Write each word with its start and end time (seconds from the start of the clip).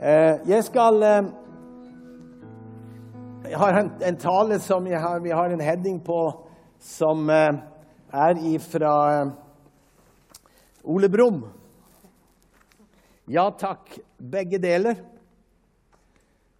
Eh, 0.00 0.38
jeg 0.48 0.64
skal 0.64 1.02
eh, 1.02 1.24
Jeg 3.50 3.58
har 3.58 3.78
en, 4.00 4.16
tale 4.16 4.56
som 4.60 4.86
har, 4.86 5.18
vi 5.20 5.28
har 5.28 5.52
en 5.52 5.60
heading 5.60 5.98
på, 6.04 6.46
som 6.80 7.28
eh, 7.30 7.58
er 8.08 8.40
ifra 8.48 8.92
Ole 10.84 11.08
Brumm. 11.12 11.42
Ja 13.28 13.50
takk, 13.50 13.98
begge 14.16 14.58
deler. 14.58 14.94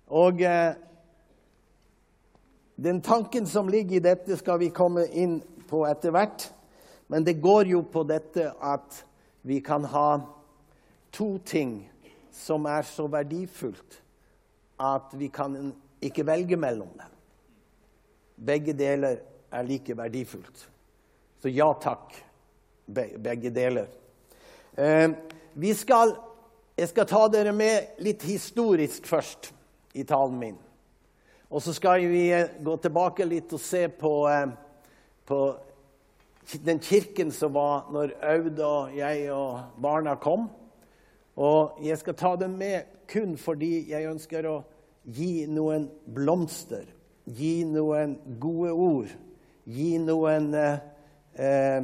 Og 0.06 0.42
den 2.76 3.00
tanken 3.00 3.46
som 3.46 3.68
ligger 3.68 3.96
i 3.96 4.04
dette, 4.04 4.36
skal 4.36 4.58
vi 4.60 4.68
komme 4.68 5.06
inn 5.06 5.40
på 5.70 5.86
etter 5.88 6.12
hvert. 6.12 6.50
Men 7.08 7.24
det 7.24 7.40
går 7.40 7.72
jo 7.72 7.82
på 7.88 8.04
dette 8.04 8.52
at 8.60 9.04
vi 9.42 9.62
kan 9.64 9.84
ha 9.84 10.20
to 11.12 11.38
ting 11.38 11.89
som 12.40 12.66
er 12.70 12.86
så 12.88 13.06
verdifullt 13.10 14.00
at 14.80 15.12
vi 15.20 15.28
kan 15.32 15.56
ikke 16.00 16.24
velge 16.26 16.56
mellom 16.56 16.88
dem. 16.96 17.16
Begge 18.40 18.72
deler 18.72 19.20
er 19.52 19.66
like 19.68 19.96
verdifullt. 19.96 20.64
Så 21.42 21.52
ja 21.52 21.68
takk, 21.80 22.14
begge 22.86 23.52
deler. 23.52 23.88
Eh, 24.76 25.10
vi 25.54 25.74
skal, 25.74 26.14
jeg 26.78 26.88
skal 26.92 27.08
ta 27.08 27.26
dere 27.32 27.52
med 27.52 28.00
litt 28.04 28.24
historisk 28.24 29.08
først 29.08 29.50
i 29.96 30.04
talen 30.08 30.38
min. 30.40 30.58
Og 31.50 31.62
så 31.64 31.74
skal 31.76 32.06
vi 32.08 32.28
eh, 32.32 32.52
gå 32.62 32.76
tilbake 32.80 33.26
litt 33.28 33.52
og 33.56 33.60
se 33.60 33.86
på, 33.88 34.14
eh, 34.30 34.52
på 35.26 35.40
den 36.64 36.80
kirken 36.80 37.32
som 37.34 37.56
var 37.56 37.90
når 37.92 38.14
Aud 38.36 38.64
og 38.64 38.96
jeg 38.96 39.28
og 39.34 39.76
barna 39.82 40.16
kom. 40.20 40.48
Og 41.36 41.78
jeg 41.84 41.98
skal 42.00 42.16
ta 42.18 42.34
dem 42.36 42.56
med 42.58 42.96
kun 43.10 43.36
fordi 43.38 43.90
jeg 43.90 44.08
ønsker 44.10 44.46
å 44.46 44.56
gi 45.10 45.46
noen 45.50 45.88
blomster, 46.10 46.84
gi 47.24 47.64
noen 47.66 48.16
gode 48.42 48.72
ord, 48.72 49.12
gi 49.70 49.90
noen 50.02 50.50
eh, 50.58 50.78
eh, 51.34 51.82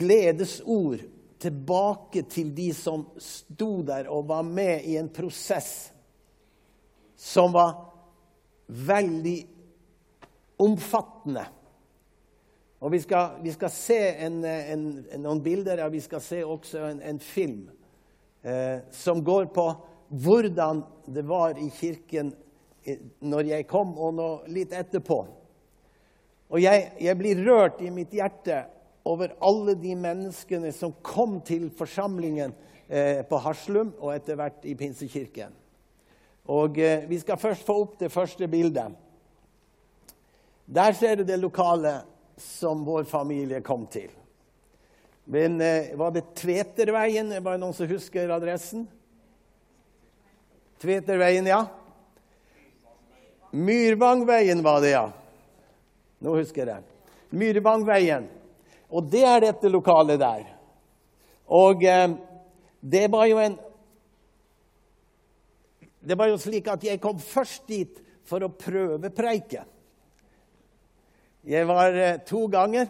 gledesord 0.00 1.04
tilbake 1.44 2.24
til 2.30 2.52
de 2.56 2.70
som 2.76 3.04
sto 3.20 3.82
der 3.84 4.08
og 4.12 4.28
var 4.30 4.46
med 4.48 4.86
i 4.88 4.96
en 4.96 5.10
prosess 5.12 5.90
som 7.16 7.52
var 7.52 7.74
veldig 8.66 9.38
omfattende. 10.64 11.44
Og 12.84 12.92
vi 12.92 13.00
skal, 13.00 13.38
vi 13.40 13.52
skal 13.54 13.70
se 13.72 13.96
en, 14.26 14.42
en, 14.44 14.82
noen 15.24 15.40
bilder, 15.40 15.80
og 15.86 15.94
vi 15.94 16.02
skal 16.04 16.20
se 16.20 16.42
også 16.44 16.82
en, 16.90 17.00
en 17.00 17.20
film 17.22 17.62
eh, 18.44 18.84
som 18.92 19.22
går 19.24 19.48
på 19.56 19.64
hvordan 20.12 20.82
det 21.08 21.24
var 21.24 21.56
i 21.56 21.70
kirken 21.72 22.34
når 23.24 23.48
jeg 23.48 23.66
kom, 23.70 23.96
og 23.96 24.12
nå, 24.18 24.28
litt 24.52 24.76
etterpå. 24.76 25.18
Og 26.52 26.60
jeg, 26.60 26.90
jeg, 27.00 27.16
blir 27.16 27.40
rørt 27.46 27.80
i 27.80 27.88
mitt 27.88 28.12
hjerte 28.12 28.60
over 29.08 29.32
alle 29.40 29.72
de 29.80 29.96
menneskene 29.96 30.68
som 30.76 30.92
kom 31.00 31.38
til 31.44 31.70
forsamlingen 31.72 32.52
eh, 32.86 33.24
på 33.24 33.40
Haslum 33.48 33.94
og 33.96 34.12
etter 34.12 34.36
hvert 34.36 34.64
i 34.68 34.76
Pinsekirken. 34.76 35.56
Og 36.52 36.76
eh, 36.76 37.08
Vi 37.08 37.24
skal 37.24 37.40
først 37.40 37.64
få 37.64 37.80
opp 37.86 37.96
det 38.04 38.12
første 38.12 38.48
bildet. 38.48 38.92
Der 40.68 40.92
ser 40.92 41.16
du 41.16 41.24
det 41.24 41.40
lokale 41.40 42.02
som 42.36 42.84
vår 42.84 43.04
familie 43.04 43.60
kom 43.60 43.86
til. 43.86 44.10
Men 45.24 45.60
eh, 45.60 45.96
var 45.96 46.10
det 46.10 46.34
Tveterveien? 46.36 47.32
Var 47.42 47.56
det 47.56 47.62
noen 47.62 47.76
som 47.76 47.88
husker 47.88 48.32
adressen? 48.34 48.84
Tveterveien, 50.82 51.46
ja. 51.48 51.62
Myrvangveien 53.54 54.62
var 54.62 54.82
det, 54.82 54.90
ja. 54.96 55.06
Nå 56.18 56.36
husker 56.36 56.68
jeg. 56.68 56.84
Myrvangveien. 57.30 58.26
Og 58.92 59.06
det 59.10 59.24
er 59.26 59.46
dette 59.46 59.70
lokalet 59.72 60.20
der. 60.20 60.48
Og 61.48 61.84
eh, 61.88 62.16
det 62.80 63.06
var 63.12 63.28
jo 63.30 63.38
en 63.40 63.56
Det 66.04 66.18
var 66.20 66.28
jo 66.28 66.36
slik 66.36 66.66
at 66.68 66.82
jeg 66.84 67.00
kom 67.00 67.16
først 67.16 67.62
dit 67.64 68.00
for 68.28 68.44
å 68.44 68.50
prøvepreike. 68.52 69.62
Jeg 71.44 71.68
var 71.68 71.92
eh, 71.92 72.20
to 72.24 72.46
ganger, 72.48 72.88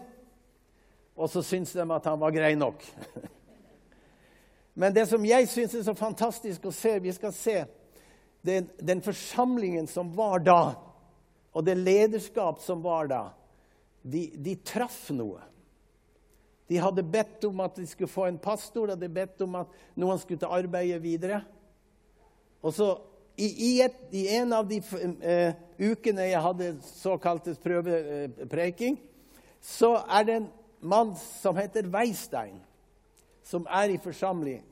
og 1.15 1.27
så 1.31 1.41
syntes 1.43 1.73
de 1.75 1.83
at 1.83 2.05
han 2.07 2.19
var 2.19 2.31
grei 2.31 2.53
nok. 2.55 2.83
Men 4.79 4.95
det 4.95 5.05
som 5.09 5.23
jeg 5.27 5.47
syns 5.51 5.75
er 5.75 5.83
så 5.87 5.95
fantastisk 5.95 6.65
å 6.67 6.71
se 6.75 6.97
Vi 6.99 7.13
skal 7.15 7.31
se 7.35 7.55
den, 8.45 8.67
den, 8.77 9.01
forsamlingen 9.01 9.87
som 9.87 10.11
var 10.15 10.43
da, 10.43 10.61
og 11.55 11.65
det 11.65 11.77
lederskap 11.79 12.59
som 12.61 12.83
var 12.83 13.09
da. 13.09 13.23
De, 14.05 14.27
de 14.37 14.53
traff 14.61 15.07
noe. 15.15 15.41
De 16.69 16.77
hadde 16.77 17.03
bedt 17.03 17.47
om 17.47 17.63
at 17.65 17.79
de 17.79 17.87
skulle 17.89 18.11
få 18.11 18.27
en 18.29 18.37
pastor, 18.41 18.85
de 18.85 18.93
hadde 18.93 19.09
bedt 19.15 19.41
om 19.41 19.57
at 19.63 19.79
noen 19.97 20.21
skulle 20.21 20.43
ta 20.43 20.51
arbeidet 20.53 21.01
videre. 21.01 21.41
Og 22.61 22.75
så 22.75 22.91
i, 23.37 23.47
i, 23.47 23.71
et, 23.83 23.95
I, 24.11 24.27
en 24.37 24.53
av 24.55 24.67
de 24.67 24.79
uh, 24.79 25.55
ukene 25.79 26.29
jeg 26.29 26.43
hadde 26.45 26.69
såkalt 26.87 27.49
prøvepreiking, 27.63 28.95
så 29.59 29.97
er 30.07 30.27
det 30.27 30.37
en 30.39 30.47
mann 30.85 31.11
som 31.41 31.57
heter 31.57 31.89
Weistein, 31.91 32.59
som 33.43 33.67
er 33.67 33.95
i 33.95 33.99
forsamling. 34.01 34.63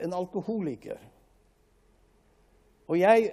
En 0.00 0.14
alkoholiker. 0.16 1.00
Og 2.88 2.98
jeg, 3.00 3.32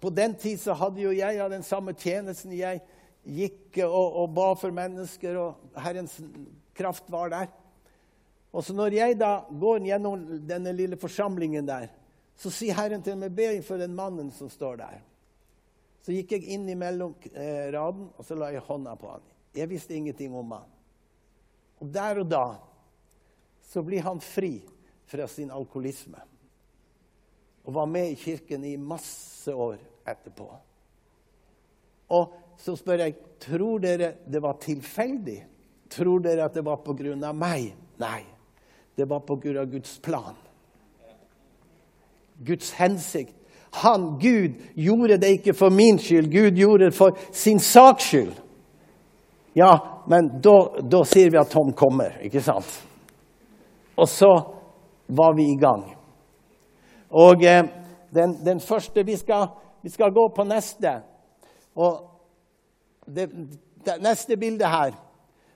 På 0.00 0.10
den 0.10 0.34
tid 0.36 0.58
så 0.60 0.74
hadde 0.76 1.00
jo 1.00 1.12
jeg 1.12 1.38
ja, 1.38 1.48
den 1.48 1.62
samme 1.64 1.94
tjenesten. 1.96 2.52
Jeg 2.52 2.82
gikk 3.24 3.78
og, 3.86 4.16
og 4.20 4.34
ba 4.36 4.50
for 4.60 4.74
mennesker, 4.76 5.38
og 5.40 5.80
Herrens 5.80 6.18
kraft 6.76 7.08
var 7.08 7.32
der. 7.32 7.46
Og 8.52 8.64
så 8.64 8.74
når 8.76 8.94
jeg 8.94 9.16
da 9.18 9.38
går 9.48 9.86
gjennom 9.88 10.26
denne 10.46 10.72
lille 10.76 10.98
forsamlingen 11.00 11.66
der, 11.66 11.88
så 12.36 12.50
sier 12.50 12.76
Herren 12.76 13.02
til 13.04 13.18
meg, 13.18 13.34
be 13.34 13.62
for 13.64 13.80
den 13.80 13.94
mannen 13.96 14.30
som 14.34 14.50
står 14.50 14.80
der. 14.82 15.02
Så 16.04 16.12
gikk 16.12 16.34
jeg 16.36 16.50
inn 16.52 16.66
imellom 16.68 17.14
eh, 17.32 17.70
raden, 17.72 18.10
og 18.18 18.26
så 18.26 18.36
la 18.36 18.50
jeg 18.52 18.64
hånda 18.66 18.92
på 19.00 19.08
han. 19.08 19.24
Jeg 19.54 19.70
visste 19.70 19.96
ingenting 19.96 20.34
om 20.36 20.52
han. 20.52 20.70
Og 21.80 21.90
der 21.94 22.20
og 22.20 22.28
da 22.28 22.46
så 23.64 23.82
blir 23.82 24.04
han 24.04 24.20
fri 24.20 24.58
fra 25.08 25.26
sin 25.30 25.50
alkoholisme. 25.54 26.20
Og 27.64 27.72
var 27.72 27.88
med 27.88 28.12
i 28.12 28.18
kirken 28.20 28.64
i 28.68 28.76
masse 28.76 29.54
år 29.54 29.78
etterpå. 30.04 30.50
Og 32.12 32.34
så 32.60 32.76
spør 32.76 33.06
jeg 33.06 33.16
tror 33.40 33.80
dere 33.82 34.14
det 34.28 34.42
var 34.44 34.60
tilfeldig. 34.60 35.40
Tror 35.94 36.20
dere 36.24 36.44
at 36.44 36.54
det 36.54 36.64
var 36.66 36.82
av 36.84 37.36
meg? 37.36 37.72
Nei. 37.98 38.22
Det 38.94 39.08
var 39.08 39.24
av 39.24 39.70
Guds 39.70 39.98
plan. 39.98 40.36
Guds 42.46 42.72
hensikt. 42.72 43.34
Han, 43.74 44.18
Gud, 44.22 44.54
gjorde 44.74 45.18
det 45.18 45.30
ikke 45.38 45.54
for 45.54 45.70
min 45.70 45.98
skyld. 45.98 46.30
Gud 46.30 46.56
gjorde 46.58 46.84
det 46.84 46.94
for 46.94 47.18
sin 47.32 47.58
saks 47.58 48.04
skyld. 48.04 48.34
Ja, 49.54 49.78
men 50.06 50.28
da, 50.42 50.54
da 50.82 51.02
sier 51.06 51.30
vi 51.30 51.38
at 51.38 51.50
Tom 51.50 51.72
kommer, 51.76 52.18
ikke 52.22 52.42
sant? 52.42 52.70
Og 53.96 54.08
så 54.10 54.30
var 55.06 55.34
vi 55.36 55.48
i 55.52 55.58
gang. 55.58 55.84
Og 57.10 57.44
eh, 57.44 57.64
den, 58.14 58.38
den, 58.46 58.60
første 58.60 59.04
vi 59.06 59.16
skal, 59.16 59.46
vi 59.82 59.90
skal, 59.90 60.10
gå 60.14 60.28
på 60.36 60.44
neste. 60.44 60.96
Og 61.74 62.00
det, 63.06 63.28
det 63.86 63.98
neste 64.02 64.36
bilde 64.36 64.66
her 64.66 64.94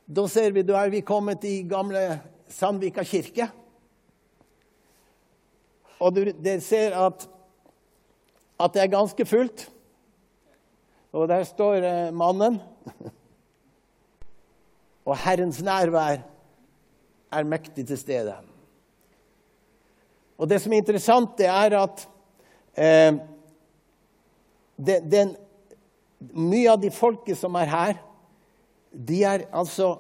Da 0.09 0.25
ser 0.27 0.53
vi, 0.53 0.63
da 0.63 0.79
er 0.81 0.91
vi 0.91 1.01
kommet 1.05 1.43
i 1.45 1.63
gamle 1.69 2.21
Sandvika 2.49 3.03
kirke. 3.05 3.51
Og 5.99 6.15
dere 6.15 6.61
ser 6.63 6.95
at, 6.95 7.25
at, 8.61 8.75
det 8.75 8.83
er 8.83 8.93
ganske 8.93 9.27
fullt. 9.27 9.71
Og 11.13 11.29
der 11.29 11.45
står 11.45 11.83
eh, 11.83 12.15
mannen. 12.15 12.61
Og 15.09 15.17
Herrens 15.17 15.63
nærvær 15.65 16.21
er 17.33 17.49
mektig 17.49 17.87
til 17.89 17.99
stede. 17.99 18.35
Og 20.39 20.51
det 20.51 20.61
som 20.63 20.73
er 20.73 20.83
interessant, 20.83 21.33
det 21.39 21.49
er 21.51 21.75
at 21.81 22.05
eh, 22.79 23.17
den, 24.79 25.09
den, 25.11 25.33
mye 26.35 26.69
av 26.71 26.83
de 26.83 26.91
folket 26.95 27.39
som 27.39 27.57
er 27.59 27.73
her, 27.73 27.99
de 28.93 29.23
er 29.27 29.49
altså 29.55 29.97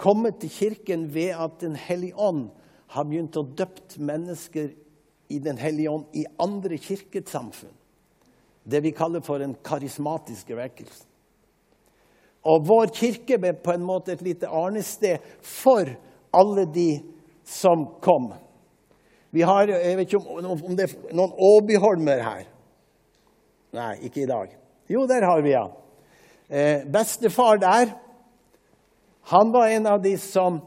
kommet 0.00 0.40
til 0.42 0.50
kirken 0.50 1.06
ved 1.14 1.36
at 1.36 1.60
Den 1.60 1.76
hellige 1.76 2.16
ånd 2.16 2.48
har 2.92 3.06
begynt 3.08 3.36
å 3.36 3.46
døpt 3.46 3.98
mennesker 3.98 4.72
i 5.32 5.38
Den 5.42 5.56
hellige 5.60 5.90
ånd 5.90 6.04
i 6.12 6.26
andre 6.38 6.78
kirkesamfunn. 6.78 7.72
Det 8.62 8.80
vi 8.84 8.92
kaller 8.94 9.24
for 9.24 9.42
en 9.42 9.56
karismatisk 9.64 10.52
vekkelse. 10.54 11.08
Og 12.46 12.64
vår 12.66 12.90
kirke 12.94 13.38
ble 13.38 13.52
på 13.54 13.74
en 13.74 13.84
måte 13.86 14.14
et 14.14 14.22
lite 14.22 14.50
arnested 14.50 15.22
for 15.46 15.86
alle 16.34 16.64
de 16.74 16.88
som 17.46 17.84
kom. 18.02 18.32
Vi 19.30 19.44
har 19.46 19.70
jeg 19.70 19.96
vet 19.98 20.10
ikke 20.10 20.40
om, 20.42 20.50
om 20.52 20.74
det 20.76 20.88
er 20.88 21.14
noen 21.16 21.32
Åbyholmer 21.38 22.22
her. 22.22 22.42
Nei, 23.72 23.92
ikke 24.08 24.24
i 24.24 24.28
dag. 24.28 24.50
Jo, 24.90 25.06
der 25.08 25.24
har 25.24 25.40
vi 25.44 25.54
ja. 25.54 25.64
Eh, 26.52 26.82
bestefar 26.84 27.56
der, 27.62 27.94
han 29.32 29.52
var 29.54 29.70
en 29.72 29.86
av 29.86 30.02
de 30.02 30.16
som 30.20 30.58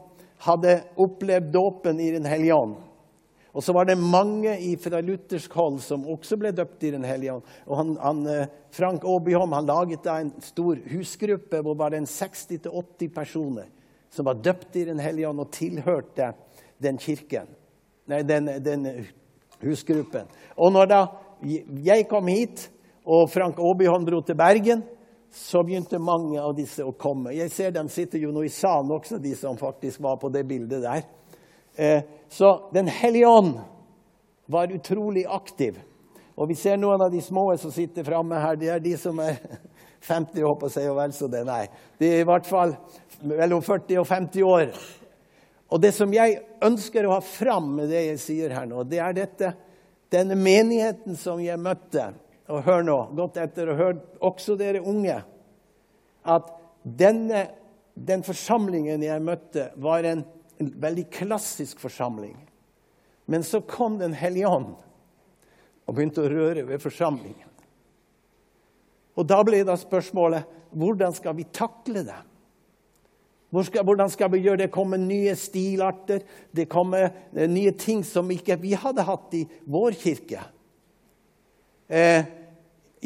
hadde 0.48 0.80
opplevd 0.96 1.52
dåpen 1.52 2.00
i 2.00 2.10
Den 2.10 2.26
hellige 2.26 2.54
ånd. 2.54 2.74
Og 3.56 3.64
så 3.64 3.72
var 3.72 3.86
det 3.88 3.96
mange 3.96 4.52
fra 4.84 5.00
luthersk 5.00 5.54
hold 5.56 5.78
som 5.80 6.04
også 6.12 6.36
ble 6.36 6.52
døpt 6.52 6.84
i 6.84 6.92
Den 6.92 7.06
hellige 7.08 7.38
ånd. 7.38 7.46
Og 7.64 7.78
han, 7.78 7.94
han, 8.02 8.18
eh, 8.28 8.50
Frank 8.70 9.04
Aabyholm 9.04 9.54
han 9.56 9.70
laget 9.70 10.04
da 10.04 10.18
en 10.20 10.34
stor 10.44 10.76
husgruppe 10.90 11.62
hvor 11.64 11.78
var 11.78 11.94
det 11.94 12.02
60-80 12.04 13.14
personer 13.14 13.70
som 14.12 14.28
var 14.28 14.42
døpt 14.44 14.76
i 14.76 14.84
Den 14.84 15.00
hellige 15.00 15.28
ånd 15.30 15.40
og 15.40 15.54
tilhørte 15.56 16.34
den 16.82 17.00
kirken. 17.00 17.48
Nei, 18.06 18.20
den, 18.28 18.50
den 18.60 18.84
husgruppen. 19.64 20.28
Og 20.56 20.72
når 20.76 20.92
da 20.92 21.00
jeg 21.84 22.06
kom 22.10 22.28
hit, 22.28 22.68
og 23.06 23.30
Frank 23.30 23.58
Aabyholm 23.62 24.04
dro 24.04 24.20
til 24.20 24.36
Bergen, 24.36 24.82
så 25.32 25.62
begynte 25.62 25.98
mange 26.02 26.40
av 26.40 26.54
disse 26.56 26.84
å 26.84 26.94
komme. 26.96 27.34
Jeg 27.36 27.52
ser 27.54 27.74
dem 27.74 27.88
sitter 27.92 28.20
jo 28.20 28.32
nå 28.34 28.44
i 28.46 28.52
salen 28.52 28.92
også, 28.92 29.18
de 29.22 29.34
som 29.36 29.58
faktisk 29.58 30.00
var 30.04 30.20
på 30.20 30.30
det 30.32 30.44
bildet 30.48 30.84
der. 30.84 31.04
Eh, 31.76 32.02
så 32.28 32.70
Den 32.72 32.88
hellige 32.88 33.28
ånd 33.28 33.58
var 34.46 34.72
utrolig 34.72 35.26
aktiv. 35.28 35.78
Og 36.36 36.48
vi 36.48 36.54
ser 36.54 36.76
noen 36.76 37.00
av 37.00 37.12
de 37.12 37.20
små 37.24 37.48
som 37.60 37.72
sitter 37.72 38.04
framme 38.04 38.38
her. 38.40 38.58
Det 38.60 38.68
er 38.72 38.82
de 38.82 38.96
som 39.00 39.18
er 39.24 39.38
50 40.06 40.44
år 40.44 40.56
på 40.60 40.70
seg 40.72 40.90
og 40.90 40.98
vel 41.00 41.14
så 41.16 41.28
det. 41.32 41.42
Nei, 41.48 41.64
de 41.98 42.10
er 42.12 42.22
i 42.22 42.28
hvert 42.28 42.46
fall 42.48 42.76
mellom 43.26 43.62
40 43.64 44.00
og 44.02 44.08
50 44.08 44.46
år. 44.46 44.74
Og 45.72 45.82
det 45.82 45.92
som 45.96 46.12
jeg 46.14 46.38
ønsker 46.62 47.06
å 47.06 47.16
ha 47.16 47.22
fram 47.24 47.72
med 47.80 47.90
det 47.90 48.04
jeg 48.12 48.20
sier 48.22 48.54
her 48.54 48.68
nå, 48.70 48.84
det 48.86 49.00
er 49.02 49.16
dette. 49.16 49.52
Denne 50.12 50.36
menigheten 50.38 51.16
som 51.18 51.40
jeg 51.42 51.58
møtte. 51.58 52.12
Og 52.52 52.62
hør 52.62 52.84
nå, 52.86 52.98
godt 53.18 53.40
etter, 53.42 53.72
og 53.72 53.80
hør 53.80 53.96
også 54.28 54.54
dere 54.60 54.84
unge, 54.86 55.16
at 56.22 56.52
denne, 56.86 57.40
den 57.98 58.22
forsamlingen 58.22 59.02
jeg 59.02 59.24
møtte, 59.26 59.72
var 59.82 60.06
en 60.06 60.22
en 60.58 60.72
veldig 60.80 61.06
klassisk 61.12 61.80
forsamling. 61.82 62.36
Men 63.26 63.44
så 63.44 63.60
kom 63.60 63.98
Den 63.98 64.14
hellige 64.14 64.48
ånd 64.48 64.74
og 65.86 65.94
begynte 65.94 66.24
å 66.24 66.30
røre 66.30 66.64
ved 66.66 66.82
forsamlingen. 66.82 67.50
Og 69.16 69.26
Da 69.26 69.42
ble 69.46 69.64
da 69.64 69.76
spørsmålet 69.78 70.54
hvordan 70.76 71.14
skal 71.14 71.36
vi 71.38 71.46
takle 71.54 72.02
det? 72.04 72.18
Hvordan 73.54 74.10
skal 74.10 74.32
vi 74.32 74.42
gjøre 74.44 74.58
det? 74.60 74.66
Det 74.66 74.74
kommer 74.74 74.98
nye 75.00 75.32
stilarter, 75.38 76.24
det 76.52 76.66
kommer 76.68 77.06
eh, 77.32 77.48
nye 77.48 77.72
ting 77.72 78.02
som 78.04 78.30
ikke 78.30 78.58
vi 78.60 78.74
hadde 78.76 79.06
hatt 79.06 79.36
i 79.38 79.46
vår 79.64 79.96
kirke. 79.96 80.42
Eh, 81.88 82.26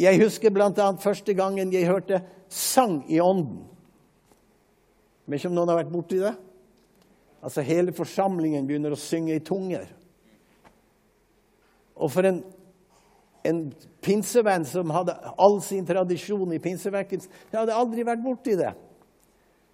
jeg 0.00 0.23
husker 0.23 0.50
bl.a. 0.50 0.88
første 0.99 1.37
gangen 1.37 1.73
jeg 1.73 1.87
hørte 1.87 2.23
sang 2.49 3.05
i 3.06 3.20
ånden. 3.20 3.67
Vet 5.29 5.43
ikke 5.43 5.52
om 5.52 5.58
noen 5.61 5.70
har 5.70 5.82
vært 5.85 5.93
borti 5.93 6.19
det? 6.19 6.32
Altså 7.40 7.64
hele 7.64 7.94
forsamlingen 7.96 8.66
begynner 8.69 8.92
å 8.92 9.00
synge 9.00 9.37
i 9.37 9.44
tunger. 9.44 9.88
Og 12.00 12.12
for 12.12 12.28
en, 12.28 12.42
en 13.44 13.64
pinsevenn 14.04 14.66
som 14.69 14.92
hadde 14.92 15.16
all 15.40 15.58
sin 15.64 15.87
tradisjon 15.88 16.52
i 16.56 16.60
pinsevekkelsen 16.62 17.32
Jeg 17.50 17.58
hadde 17.58 17.76
aldri 17.76 18.04
vært 18.08 18.25
borti 18.25 18.56
det. 18.60 18.72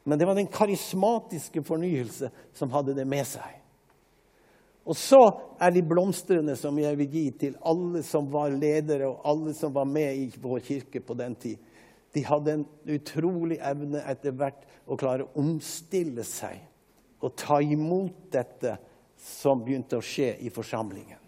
Men 0.06 0.18
det 0.18 0.26
var 0.28 0.38
den 0.38 0.50
karismatiske 0.50 1.64
fornyelse 1.66 2.30
som 2.54 2.70
hadde 2.74 2.94
det 2.94 3.06
med 3.10 3.26
seg. 3.26 3.56
Og 4.86 4.94
så 4.94 5.18
er 5.58 5.72
de 5.74 5.82
blomstrene 5.82 6.54
som 6.58 6.76
jeg 6.78 6.94
vil 7.00 7.10
gi 7.10 7.24
til 7.40 7.56
alle 7.66 8.04
som 8.06 8.28
var 8.30 8.54
ledere, 8.54 9.08
og 9.10 9.24
alle 9.26 9.54
som 9.58 9.72
var 9.74 9.88
med 9.90 10.14
i 10.14 10.28
vår 10.38 10.62
kirke 10.62 11.02
på 11.02 11.16
den 11.18 11.34
tid. 11.34 11.58
De 12.14 12.22
hadde 12.22 12.54
en 12.54 12.64
utrolig 12.94 13.58
evne 13.58 14.04
etter 14.06 14.36
hvert 14.38 14.62
å 14.86 14.98
klare 14.98 15.26
å 15.26 15.42
omstille 15.42 16.22
seg 16.22 16.62
å 17.20 17.30
ta 17.32 17.60
imot 17.62 18.26
dette 18.32 18.76
som 19.16 19.62
begynte 19.64 19.98
å 19.98 20.04
skje 20.04 20.34
i 20.44 20.52
forsamlingen. 20.52 21.22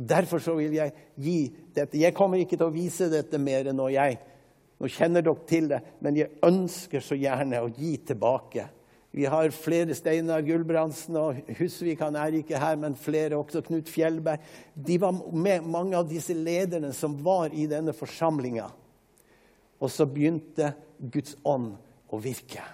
Og 0.00 0.08
Derfor 0.08 0.42
så 0.42 0.56
vil 0.56 0.74
jeg 0.78 0.94
gi 1.20 1.38
dette. 1.76 1.98
Jeg 2.00 2.16
kommer 2.16 2.40
ikke 2.40 2.56
til 2.56 2.68
å 2.68 2.74
vise 2.74 3.10
dette 3.12 3.38
mer 3.38 3.70
enn 3.70 3.80
når 3.80 3.94
jeg 3.98 4.20
Nå 4.80 4.88
kjenner 4.88 5.20
dere 5.20 5.44
til 5.44 5.66
det, 5.68 5.78
men 6.00 6.16
jeg 6.16 6.38
ønsker 6.40 7.02
så 7.04 7.12
gjerne 7.12 7.58
å 7.60 7.66
gi 7.68 7.90
tilbake. 8.08 8.62
Vi 9.12 9.26
har 9.28 9.52
flere 9.52 9.92
Steinar 9.92 10.40
Gulbrandsen 10.46 11.18
og 11.20 11.42
Husvik 11.58 12.00
han 12.00 12.16
er 12.16 12.38
ikke 12.38 12.56
her, 12.62 12.78
men 12.80 12.96
flere 12.96 13.36
også. 13.36 13.60
Knut 13.66 13.92
Fjellberg. 13.92 14.40
De 14.72 14.96
var 15.02 15.20
med 15.34 15.68
mange 15.68 15.98
av 15.98 16.08
disse 16.08 16.32
lederne 16.32 16.94
som 16.96 17.18
var 17.20 17.52
i 17.52 17.66
denne 17.68 17.92
forsamlinga. 17.92 18.70
Og 19.84 19.92
så 19.92 20.08
begynte 20.08 20.72
Guds 20.96 21.36
ånd 21.44 21.74
å 22.08 22.24
virke. 22.24 22.64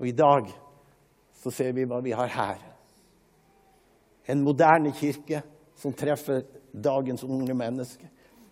Og 0.00 0.08
i 0.08 0.16
dag 0.16 0.48
så 1.42 1.52
ser 1.52 1.74
vi 1.76 1.86
hva 1.88 2.00
vi 2.04 2.14
har 2.16 2.32
her. 2.32 2.62
En 4.30 4.42
moderne 4.44 4.92
kirke 4.96 5.42
som 5.78 5.92
treffer 5.96 6.44
dagens 6.72 7.24
unge 7.24 7.54
mennesker. 7.56 8.08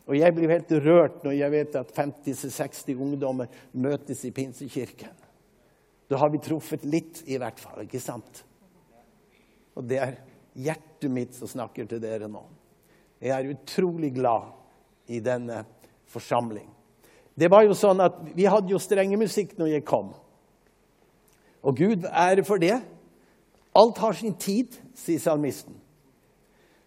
Og 0.09 0.17
jeg 0.17 0.35
blir 0.35 0.53
helt 0.53 0.71
rørt 0.85 1.25
når 1.25 1.37
jeg 1.37 1.53
vet 1.53 1.75
at 1.77 1.91
50-60 1.97 2.95
ungdommer 2.97 3.51
møtes 3.77 4.25
i 4.25 4.33
Pinsekirken. 4.33 5.13
Da 6.09 6.17
har 6.17 6.31
vi 6.33 6.41
truffet 6.41 6.87
litt, 6.89 7.21
i 7.29 7.37
hvert 7.37 7.61
fall. 7.61 7.83
ikke 7.85 8.01
sant? 8.01 8.45
Og 9.77 9.85
det 9.85 9.99
er 10.01 10.17
hjertet 10.57 11.13
mitt 11.13 11.37
som 11.37 11.51
snakker 11.51 11.85
til 11.89 12.01
dere 12.01 12.31
nå. 12.33 12.41
Jeg 13.21 13.35
er 13.35 13.53
utrolig 13.53 14.15
glad 14.17 14.49
i 15.13 15.21
denne 15.21 15.61
forsamling. 16.09 16.69
Det 17.39 17.51
var 17.53 17.67
jo 17.67 17.77
sånn 17.77 18.01
at 18.03 18.17
Vi 18.35 18.49
hadde 18.49 18.73
jo 18.73 18.81
strengemusikk 18.83 19.59
når 19.59 19.77
jeg 19.77 19.87
kom. 19.87 20.15
Og 21.69 21.77
Gud 21.77 22.07
ære 22.09 22.45
for 22.49 22.61
det. 22.61 22.79
Alt 23.77 23.99
har 24.01 24.17
sin 24.17 24.35
tid, 24.41 24.73
sier 24.97 25.21
salmisten. 25.21 25.77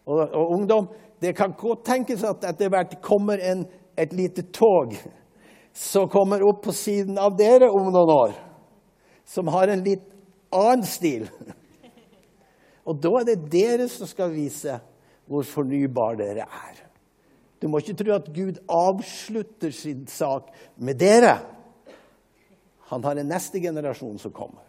Og, 0.09 0.19
og 0.25 0.51
ungdom, 0.55 0.89
det 1.21 1.35
kan 1.37 1.53
godt 1.57 1.85
tenkes 1.85 2.23
at 2.25 2.47
etter 2.49 2.71
hvert 2.73 2.97
kommer 3.05 3.37
en, 3.37 3.67
et 3.97 4.13
lite 4.13 4.47
tog 4.49 4.95
som 5.77 6.09
kommer 6.09 6.41
opp 6.43 6.63
på 6.65 6.73
siden 6.75 7.19
av 7.21 7.37
dere 7.37 7.69
om 7.71 7.91
noen 7.93 8.11
år, 8.11 8.33
som 9.23 9.51
har 9.53 9.71
en 9.71 9.83
litt 9.85 10.07
annen 10.51 10.87
stil. 10.87 11.29
Og 12.89 12.97
da 12.99 13.11
er 13.21 13.29
det 13.29 13.51
dere 13.53 13.85
som 13.91 14.09
skal 14.09 14.33
vise 14.33 14.79
hvor 15.29 15.45
fornybar 15.47 16.17
dere 16.19 16.43
er. 16.43 16.81
Du 17.61 17.69
må 17.69 17.79
ikke 17.79 17.95
tro 18.01 18.15
at 18.17 18.27
Gud 18.33 18.57
avslutter 18.65 19.71
sin 19.71 20.07
sak 20.09 20.49
med 20.81 20.97
dere. 20.99 21.37
Han 22.89 23.05
har 23.05 23.21
en 23.21 23.29
neste 23.29 23.61
generasjon 23.61 24.17
som 24.19 24.33
kommer. 24.33 24.65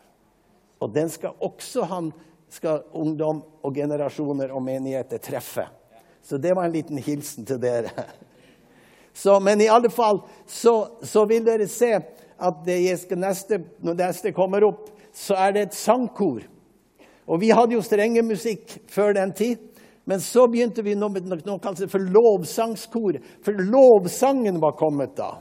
Og 0.82 0.90
den 0.94 1.10
skal 1.12 1.36
også 1.40 1.86
han, 1.90 2.10
skal 2.52 2.82
ungdom 2.92 3.42
og 3.62 3.74
generasjoner 3.74 4.52
og 4.52 4.64
menigheter 4.66 5.22
treffe. 5.22 5.68
Så 6.22 6.38
det 6.38 6.54
var 6.56 6.66
en 6.66 6.74
liten 6.74 6.98
hilsen 6.98 7.46
til 7.46 7.60
dere. 7.62 7.90
Så, 9.12 9.36
men 9.44 9.60
i 9.60 9.68
alle 9.68 9.90
fall 9.92 10.22
så, 10.48 10.72
så 11.04 11.26
vil 11.28 11.44
dere 11.44 11.66
se 11.68 11.90
at 11.92 12.68
neste, 13.12 13.58
når 13.84 13.98
neste 13.98 14.32
kommer 14.32 14.64
opp, 14.64 14.86
så 15.12 15.36
er 15.36 15.52
det 15.52 15.66
et 15.66 15.76
sangkor. 15.76 16.40
Og 17.28 17.40
vi 17.42 17.52
hadde 17.52 17.76
jo 17.76 17.84
strenge 17.84 18.22
musikk 18.24 18.78
før 18.90 19.12
den 19.18 19.34
tid. 19.36 19.60
Men 20.08 20.18
så 20.20 20.48
begynte 20.50 20.82
vi 20.82 20.96
noe, 20.98 21.20
noe 21.22 21.60
kalt 21.62 21.84
for 21.92 22.02
lovsangskor. 22.02 23.20
For 23.44 23.60
lovsangen 23.68 24.58
var 24.62 24.74
kommet 24.80 25.14
da. 25.20 25.36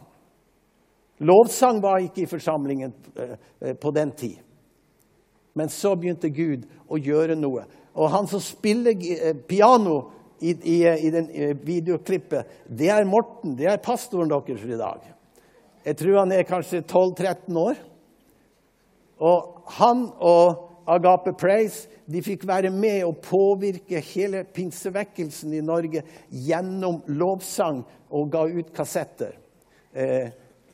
Lovsang 1.21 1.81
var 1.81 2.01
ikke 2.01 2.25
i 2.25 2.29
forsamlingen 2.29 2.93
eh, 3.15 3.33
eh, 3.61 3.75
på 3.77 3.91
den 3.93 4.11
tid. 4.17 4.37
Men 5.53 5.69
så 5.71 5.95
begynte 5.99 6.31
Gud 6.31 6.65
å 6.87 6.99
gjøre 6.99 7.35
noe. 7.39 7.65
Og 7.97 8.11
han 8.13 8.27
som 8.31 8.41
spiller 8.43 8.95
eh, 8.95 9.35
piano 9.35 9.97
i, 10.39 10.53
i, 10.55 10.77
i 10.87 11.11
den 11.13 11.29
videoklippet, 11.61 12.67
det 12.67 12.89
er 12.93 13.07
Morten. 13.07 13.55
Det 13.59 13.67
er 13.69 13.83
pastoren 13.83 14.31
deres 14.31 14.65
i 14.65 14.79
dag. 14.79 15.05
Jeg 15.85 15.97
tror 15.99 16.21
han 16.21 16.33
er 16.33 16.47
kanskje 16.47 16.83
12-13 16.85 17.61
år. 17.61 17.79
Og 19.21 19.71
han 19.77 20.07
og 20.17 20.67
Agape 20.91 21.35
Praise 21.37 21.89
de 22.09 22.23
fikk 22.25 22.47
være 22.49 22.71
med 22.73 23.03
og 23.05 23.19
påvirke 23.23 24.01
hele 24.03 24.41
pinsevekkelsen 24.49 25.53
i 25.55 25.61
Norge 25.63 26.01
gjennom 26.33 27.03
lovsang 27.21 27.83
og 28.11 28.31
ga 28.33 28.47
ut 28.49 28.71
kassetter. 28.75 29.37
Eh, 29.93 30.31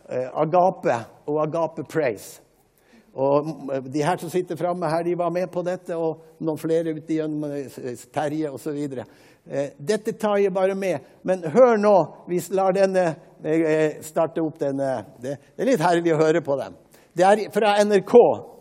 Eh, 0.10 0.30
Agape 0.34 0.96
og 1.28 1.42
Agape 1.44 1.84
Praise. 1.84 2.42
Og 3.18 3.48
eh, 3.74 3.86
de 3.90 4.04
her 4.06 4.20
som 4.22 4.30
sitter 4.30 4.60
framme 4.60 4.90
her, 4.92 5.04
de 5.04 5.16
var 5.18 5.34
med 5.34 5.50
på 5.52 5.64
dette, 5.66 5.98
og 5.98 6.44
noen 6.46 6.60
flere 6.62 6.94
ute 6.94 7.18
gjennom 7.18 7.50
eh, 7.50 8.04
Terje 8.14 8.52
osv. 8.54 8.78
Eh, 8.78 9.72
dette 9.78 10.14
tar 10.22 10.38
jeg 10.44 10.54
bare 10.54 10.76
med. 10.78 11.06
Men 11.26 11.46
hør 11.54 11.80
nå, 11.82 11.96
vi 12.30 12.42
lar 12.54 12.78
denne 12.78 13.10
starte 14.02 14.42
opp 14.42 14.56
denne 14.58 14.96
Det 15.22 15.36
er 15.38 15.68
litt 15.70 15.82
herlig 15.82 16.16
å 16.16 16.18
høre 16.18 16.42
på 16.42 16.56
dem. 16.58 16.74
Det 17.14 17.26
er 17.26 17.44
fra 17.54 17.76
NRK, 17.86 18.14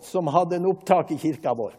som 0.05 0.29
hadde 0.33 0.59
en 0.59 0.69
opptak 0.69 1.13
i 1.13 1.19
kirka 1.21 1.55
vår. 1.57 1.75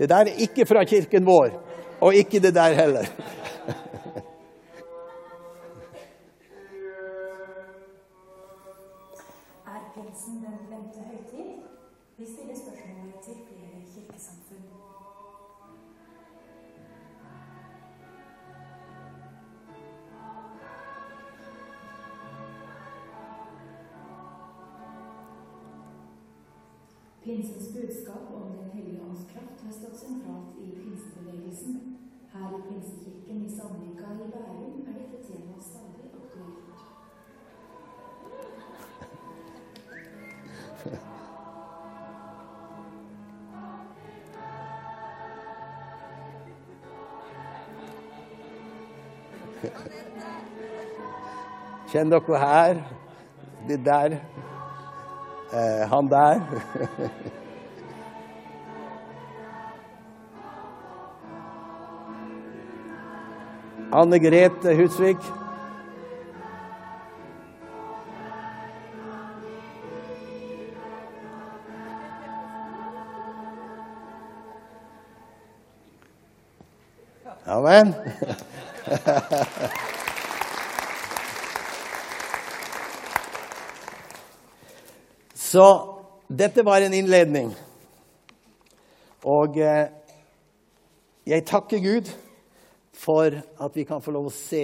Det 0.00 0.08
der 0.08 0.30
er 0.30 0.44
ikke 0.44 0.64
fra 0.64 0.84
kirken 0.88 1.26
vår, 1.28 1.58
og 2.00 2.16
ikke 2.16 2.40
det 2.40 2.54
der 2.56 2.76
heller. 2.76 3.08
Kjenner 51.90 52.20
dere 52.20 52.38
her? 52.38 52.76
De 53.68 53.76
der. 53.84 54.10
Eh, 55.52 55.88
han 55.90 56.10
der. 56.10 56.40
Anne 63.92 64.18
Grete 64.20 64.76
Husvik. 64.76 65.16
Amen. 77.46 77.94
Så 85.50 85.96
dette 86.28 86.62
var 86.62 86.80
en 86.80 86.94
innledning. 86.94 87.48
Og 89.26 89.56
eh, 89.58 89.88
jeg 91.26 91.42
takker 91.48 91.82
Gud 91.82 92.12
for 92.94 93.34
at 93.34 93.74
vi 93.74 93.82
kan 93.88 93.98
få 94.04 94.14
lov 94.14 94.28
å 94.28 94.34
se 94.34 94.62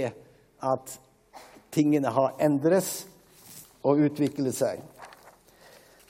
at 0.62 0.94
tingene 1.74 2.14
har 2.14 2.38
endres 2.38 3.02
og 3.82 4.06
utviklet 4.06 4.54
seg. 4.54 4.86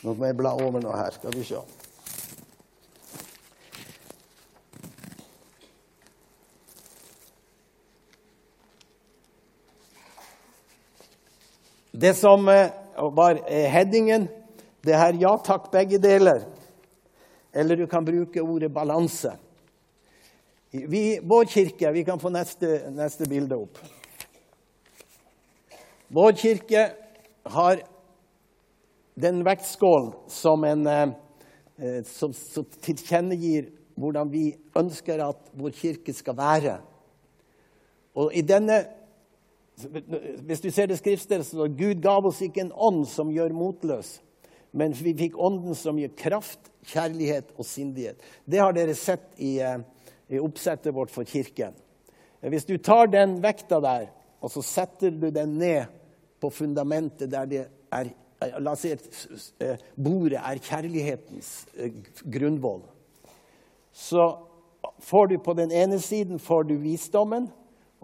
Nå 0.04 0.12
må 0.12 0.28
jeg 0.28 0.36
bla 0.44 0.52
over 0.60 0.84
noe 0.84 1.00
her, 1.00 1.16
skal 1.16 1.32
vi 1.32 1.48
se. 1.48 1.64
Det 11.96 12.12
som 12.20 12.44
eh, 12.52 12.68
var 13.16 13.40
eh, 13.48 13.70
headingen, 13.72 14.28
det 14.86 14.94
er 14.94 15.18
ja 15.20 15.34
takk, 15.42 15.70
begge 15.72 15.98
deler. 16.02 16.44
Eller 17.54 17.76
du 17.76 17.86
kan 17.90 18.04
bruke 18.04 18.42
ordet 18.42 18.70
balanse. 18.72 19.32
Vi, 20.70 21.18
vår 21.22 21.44
kirke 21.48 21.92
Vi 21.92 22.04
kan 22.04 22.20
få 22.20 22.28
neste, 22.28 22.90
neste 22.92 23.28
bilde 23.28 23.56
opp. 23.56 23.78
Vår 26.08 26.32
kirke 26.38 26.90
har 27.46 27.80
den 29.14 29.40
vektskålen 29.46 30.12
som, 30.28 30.64
en, 30.64 30.86
eh, 30.86 32.02
som, 32.04 32.34
som 32.36 32.66
tilkjennegir 32.84 33.70
hvordan 33.96 34.28
vi 34.30 34.50
ønsker 34.76 35.22
at 35.24 35.48
vår 35.56 35.72
kirke 35.74 36.12
skal 36.14 36.36
være. 36.36 36.76
Og 38.16 38.34
i 38.36 38.44
denne 38.44 38.84
hvis 40.46 40.62
du 40.64 40.70
ser 40.70 40.86
det 40.88 40.96
skriftstedet, 40.98 41.46
så 41.46 41.68
Gud 41.68 42.00
gav 42.00 42.24
oss 42.24 42.40
ikke 42.40 42.62
en 42.64 42.72
ånd 42.72 43.02
som 43.08 43.28
gjør 43.28 43.52
motløs, 43.52 44.14
men 44.76 44.92
vi 44.92 45.14
fikk 45.16 45.38
ånden 45.40 45.74
som 45.74 45.96
gir 45.98 46.12
kraft, 46.18 46.68
kjærlighet 46.86 47.54
og 47.56 47.64
sindighet. 47.64 48.20
Det 48.44 48.60
har 48.60 48.74
dere 48.76 48.94
sett 48.94 49.32
i, 49.40 49.56
eh, 49.64 49.80
i 50.28 50.40
oppsettet 50.42 50.94
vårt 50.94 51.10
for 51.10 51.24
kirken. 51.24 51.72
Hvis 52.44 52.68
du 52.68 52.76
tar 52.76 53.08
den 53.08 53.40
vekta 53.42 53.80
der, 53.80 54.10
og 54.40 54.52
så 54.52 54.62
setter 54.62 55.10
du 55.10 55.30
den 55.30 55.56
ned 55.58 55.86
på 56.40 56.50
fundamentet 56.52 57.30
der 57.32 57.46
det 57.46 57.64
er 57.92 58.12
La 58.60 58.74
oss 58.74 58.82
si 58.84 58.90
at 58.92 59.06
eh, 59.64 59.78
bordet 59.96 60.36
er 60.36 60.58
kjærlighetens 60.60 61.50
eh, 61.80 61.94
grunnvoll. 62.28 62.82
Så 63.96 64.26
får 65.00 65.30
du 65.30 65.38
på 65.40 65.54
den 65.56 65.72
ene 65.72 65.96
siden 66.04 66.36
får 66.38 66.68
du 66.68 66.74
visdommen, 66.82 67.48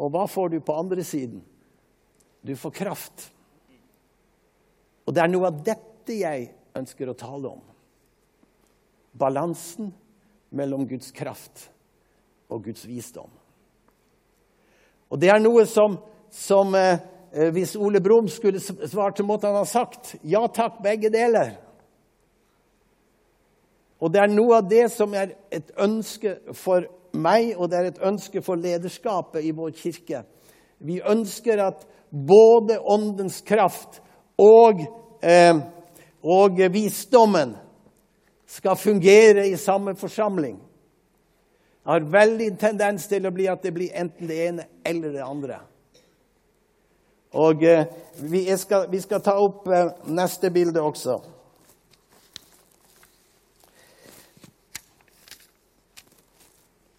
og 0.00 0.14
hva 0.14 0.24
får 0.24 0.54
du 0.54 0.58
på 0.64 0.78
andre 0.80 1.04
siden? 1.04 1.42
Du 2.40 2.54
får 2.56 2.72
kraft. 2.80 3.26
Og 5.04 5.12
det 5.12 5.20
er 5.20 5.30
noe 5.34 5.50
av 5.52 5.60
dette 5.68 6.16
jeg 6.16 6.48
ønsker 6.78 7.10
å 7.10 7.16
tale 7.18 7.52
om. 7.52 7.62
Balansen 9.18 9.92
mellom 10.52 10.86
Guds 10.88 11.12
kraft 11.12 11.68
og 12.52 12.64
Guds 12.64 12.86
visdom. 12.88 13.30
Og 15.12 15.20
det 15.20 15.28
er 15.32 15.42
noe 15.42 15.66
som, 15.68 15.98
som 16.32 16.74
eh, 16.76 17.08
Hvis 17.52 17.76
Ole 17.80 18.00
Brumm 18.04 18.26
skulle 18.28 18.60
svart, 18.60 19.16
så 19.16 19.24
måtte 19.24 19.48
han 19.48 19.56
ha 19.56 19.64
sagt 19.64 20.16
ja 20.28 20.42
takk, 20.52 20.82
begge 20.84 21.08
deler. 21.12 21.54
Og 24.02 24.12
det 24.12 24.20
er 24.20 24.32
noe 24.32 24.58
av 24.58 24.68
det 24.68 24.88
som 24.92 25.14
er 25.14 25.36
et 25.52 25.70
ønske 25.80 26.34
for 26.58 26.88
meg, 27.12 27.54
og 27.56 27.70
det 27.70 27.78
er 27.78 27.88
et 27.88 28.02
ønske 28.04 28.42
for 28.44 28.60
lederskapet 28.60 29.44
i 29.44 29.52
vår 29.56 29.72
kirke. 29.78 30.24
Vi 30.82 30.98
ønsker 31.00 31.60
at 31.62 31.86
både 32.10 32.80
åndens 32.80 33.40
kraft 33.46 34.00
og, 34.36 34.82
eh, 35.22 35.54
og 36.22 36.60
visdommen 36.72 37.56
skal 38.46 38.76
fungere 38.76 39.48
i 39.48 39.56
samme 39.56 39.96
forsamling. 39.96 40.58
Jeg 41.82 41.92
har 41.92 42.10
veldig 42.14 42.48
tendens 42.60 43.08
til 43.10 43.26
å 43.26 43.32
bli 43.34 43.48
at 43.50 43.62
det 43.64 43.72
blir 43.74 43.94
enten 43.98 44.28
det 44.30 44.38
ene 44.46 44.66
eller 44.86 45.14
det 45.16 45.24
andre. 45.26 45.58
Og 47.32 47.62
eh, 47.64 47.86
vi, 48.20 48.44
skal, 48.56 48.86
vi, 48.92 49.00
skal, 49.00 49.22
ta 49.24 49.34
opp 49.40 49.66
eh, 49.66 49.88
neste 50.12 50.50
bilde 50.52 50.82
også. 50.84 51.16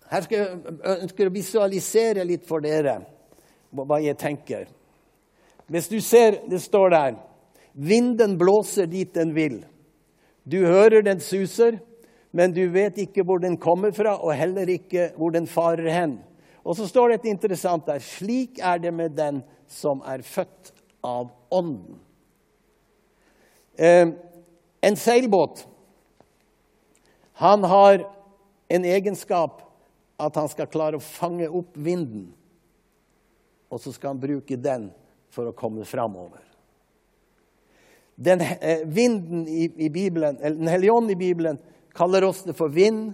Her 0.09 0.25
skal 0.25 0.41
jeg 0.41 0.79
ønsker 0.97 1.29
å 1.29 1.33
visualisere 1.33 2.25
litt 2.27 2.43
for 2.49 2.65
dere 2.65 2.99
hva 3.73 3.97
jeg 4.03 4.17
tenker. 4.19 4.67
Hvis 5.71 5.87
du 5.89 6.01
ser, 6.03 6.43
det 6.49 6.59
står 6.61 6.91
der 6.93 7.15
Vinden 7.73 8.37
blåser 8.37 8.85
dit 8.89 9.13
den 9.13 9.33
vil. 9.33 9.63
Du 10.43 10.59
hører 10.65 11.01
den 11.01 11.21
suser, 11.23 11.79
men 12.31 12.53
du 12.53 12.67
vet 12.73 12.97
ikke 13.01 13.23
hvor 13.25 13.41
den 13.41 13.57
kommer 13.57 13.93
fra, 13.95 14.15
og 14.17 14.35
heller 14.37 14.69
ikke 14.69 15.11
hvor 15.17 15.33
den 15.33 15.47
farer 15.49 15.89
hen. 15.89 16.17
Og 16.63 16.77
så 16.77 16.87
står 16.87 17.09
det 17.09 17.19
et 17.19 17.31
interessant 17.33 17.85
der. 17.87 17.99
Slik 17.99 18.61
er 18.63 18.79
det 18.81 18.93
med 18.93 19.17
den 19.17 19.41
som 19.67 20.01
er 20.05 20.23
født 20.23 20.71
av 21.03 21.31
Ånden. 21.51 21.99
Eh, 23.75 24.13
en 24.81 24.95
seilbåt 24.95 25.65
han 27.33 27.63
har 27.63 28.03
en 28.67 28.85
egenskap 28.85 29.61
at 30.21 30.35
han 30.37 30.49
skal 30.49 30.69
klare 30.69 30.99
å 30.99 31.03
fange 31.03 31.49
opp 31.49 31.73
vinden. 31.73 32.27
Og 33.73 33.81
så 33.81 33.93
skal 33.93 34.13
han 34.13 34.21
bruke 34.21 34.57
den 34.61 34.91
for 35.33 35.49
å 35.49 35.55
komme 35.57 35.85
framover. 35.89 36.52
Den 38.15 38.41
eh, 38.41 38.79
vinden 38.85 39.47
i, 39.47 39.71
i 39.75 39.89
Bibelen, 39.89 40.37
eller 40.37 40.57
Den 40.57 40.67
hellige 40.67 40.91
ånd 40.91 41.11
i 41.11 41.15
Bibelen 41.15 41.57
kaller 41.93 42.23
oss 42.23 42.43
det 42.43 42.53
for 42.53 42.69
vind. 42.69 43.13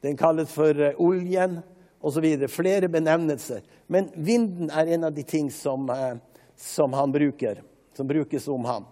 Den 0.00 0.16
kalles 0.16 0.52
for 0.52 0.80
eh, 0.80 1.00
oljen 1.00 1.58
osv. 2.00 2.48
Flere 2.48 2.88
benevnelser. 2.88 3.60
Men 3.86 4.10
vinden 4.14 4.70
er 4.70 4.86
en 4.86 5.04
av 5.04 5.12
de 5.12 5.22
ting 5.22 5.50
som, 5.50 5.90
eh, 5.90 6.16
som 6.56 6.92
han 6.92 7.12
bruker, 7.12 7.62
som 7.96 8.06
brukes 8.06 8.48
om 8.48 8.64
ham. 8.64 8.84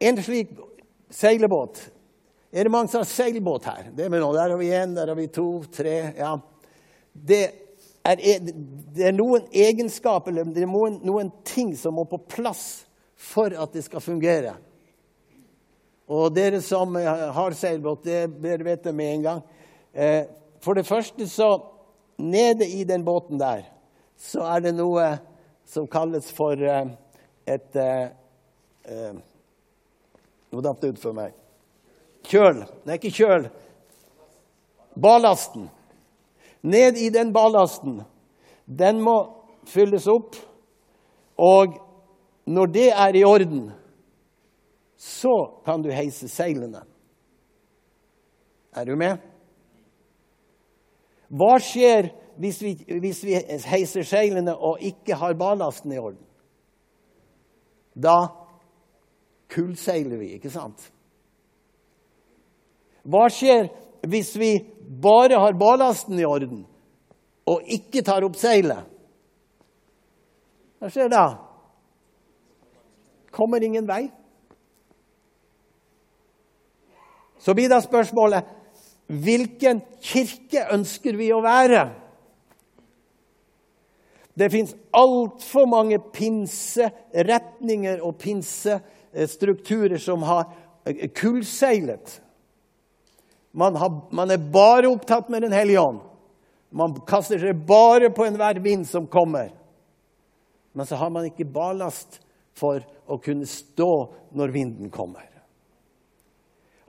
En 0.00 0.22
slik 0.22 0.48
seilbåt 1.10 1.90
Er 2.52 2.64
det 2.64 2.70
mange 2.70 2.88
som 2.88 2.98
har 2.98 3.06
seilbåt 3.06 3.64
her? 3.64 3.90
Det 3.94 4.08
er 4.08 4.10
noe. 4.10 4.34
Der 4.34 4.50
har 4.50 4.58
vi 4.58 4.70
én, 4.74 4.94
der 4.94 5.06
har 5.06 5.14
vi 5.14 5.28
to, 5.30 5.62
tre. 5.70 6.12
ja. 6.18 6.32
Det 7.12 7.44
er, 8.02 8.18
e- 8.18 8.40
det 8.94 9.04
er 9.06 9.14
noen 9.14 9.46
egenskaper 9.54 10.32
eller 10.32 10.50
er 10.58 10.66
noen, 10.66 10.96
noen 11.06 11.30
ting 11.46 11.76
som 11.78 11.94
må 11.94 12.08
på 12.10 12.18
plass 12.26 12.88
for 13.20 13.52
at 13.52 13.72
det 13.76 13.84
skal 13.84 14.02
fungere. 14.02 14.54
Og 16.10 16.32
dere 16.34 16.62
som 16.64 16.96
har 16.96 17.54
seilbåt, 17.54 18.04
det 18.04 18.26
vet 18.40 18.84
det 18.84 18.94
med 18.96 19.14
en 19.14 19.26
gang. 19.26 19.42
Eh, 19.92 20.24
for 20.60 20.74
det 20.74 20.88
første 20.88 21.28
så 21.28 21.50
Nede 22.20 22.66
i 22.68 22.84
den 22.84 23.04
båten 23.04 23.38
der 23.40 23.62
så 24.20 24.44
er 24.44 24.60
det 24.60 24.74
noe 24.76 25.06
som 25.64 25.86
kalles 25.88 26.26
for 26.36 26.60
eh, 26.60 26.90
et 27.48 27.76
eh, 27.80 29.14
Nå 30.50 30.60
datt 30.60 30.82
det 30.82 30.90
ut 30.92 31.00
for 31.00 31.14
meg. 31.14 31.32
Kjøl. 32.26 32.64
Nei, 32.84 32.96
ikke 32.98 33.12
kjøl. 33.14 33.44
Ballasten. 34.98 35.68
Ned 36.60 36.98
i 36.98 37.06
den 37.14 37.30
ballasten. 37.32 38.00
Den 38.66 38.98
må 39.04 39.14
fylles 39.70 40.08
opp. 40.10 40.34
Og 41.38 41.78
når 42.50 42.72
det 42.74 42.88
er 42.90 43.16
i 43.16 43.24
orden, 43.24 43.68
så 44.98 45.34
kan 45.64 45.82
du 45.82 45.90
heise 45.94 46.28
seilene. 46.28 46.82
Er 48.74 48.86
du 48.86 48.96
med? 48.98 49.22
Hva 51.30 51.56
skjer 51.62 52.10
hvis 52.40 52.58
vi, 52.62 52.72
hvis 53.02 53.22
vi 53.26 53.36
heiser 53.70 54.06
seilene 54.06 54.54
og 54.56 54.82
ikke 54.82 55.18
har 55.20 55.38
ballasten 55.38 55.94
i 55.94 56.00
orden? 56.00 56.22
Da 57.94 58.30
kullseiler 59.50 60.18
vi, 60.18 60.32
ikke 60.38 60.50
sant? 60.50 60.82
Hva 63.06 63.28
skjer 63.32 63.70
hvis 64.10 64.32
vi 64.38 64.50
bare 65.02 65.38
har 65.38 65.58
ballasten 65.58 66.18
i 66.18 66.26
orden 66.26 66.64
og 67.50 67.70
ikke 67.78 68.02
tar 68.06 68.26
opp 68.26 68.38
seilet? 68.38 68.90
Hva 70.80 70.90
skjer 70.90 71.12
da? 71.12 71.24
Kommer 73.30 73.62
ingen 73.62 73.86
vei. 73.86 74.10
Så 77.40 77.54
blir 77.54 77.70
da 77.72 77.80
spørsmålet 77.80 78.44
hvilken 79.10 79.80
kirke 80.04 80.66
ønsker 80.74 81.16
vi 81.18 81.32
å 81.34 81.40
være? 81.42 81.88
Det 84.38 84.50
fins 84.52 84.74
altfor 84.96 85.66
mange 85.68 85.98
pinseretninger 86.14 88.00
og 88.06 88.18
pinsestrukturer 88.22 89.98
som 90.00 90.22
har 90.28 90.44
kullseilet. 91.18 92.20
Man, 93.50 93.76
har, 93.76 93.90
man, 94.14 94.30
er 94.30 94.38
bare 94.52 94.88
opptatt 94.88 95.28
med 95.28 95.42
Den 95.42 95.52
hellige 95.52 95.82
ånd. 95.82 96.00
Man 96.70 96.94
kaster 97.06 97.40
seg 97.42 97.64
bare 97.66 98.12
på 98.14 98.24
enhver 98.28 98.62
vind 98.62 98.86
som 98.86 99.08
kommer. 99.10 99.50
Men 100.72 100.86
så 100.86 100.94
har 101.00 101.10
man 101.10 101.26
ikke 101.26 101.48
ballast 101.50 102.20
for 102.54 102.84
å 103.10 103.18
kunne 103.22 103.48
stå 103.48 103.90
når 104.38 104.54
vinden 104.54 104.92
kommer. 104.94 105.26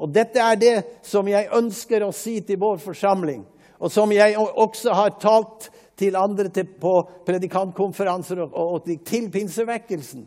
Og 0.01 0.09
Dette 0.13 0.41
er 0.41 0.57
det 0.57 0.75
som 1.05 1.27
jeg 1.29 1.49
ønsker 1.53 2.05
å 2.05 2.13
si 2.15 2.39
til 2.45 2.59
vår 2.61 2.79
forsamling, 2.81 3.43
og 3.81 3.89
som 3.93 4.11
jeg 4.13 4.37
også 4.37 4.93
har 4.97 5.17
talt 5.21 5.69
til 5.97 6.17
andre 6.17 6.49
på 6.81 6.93
predikantkonferanser 7.25 8.41
og 8.45 8.85
til 8.85 9.27
pinsevekkelsen. 9.33 10.23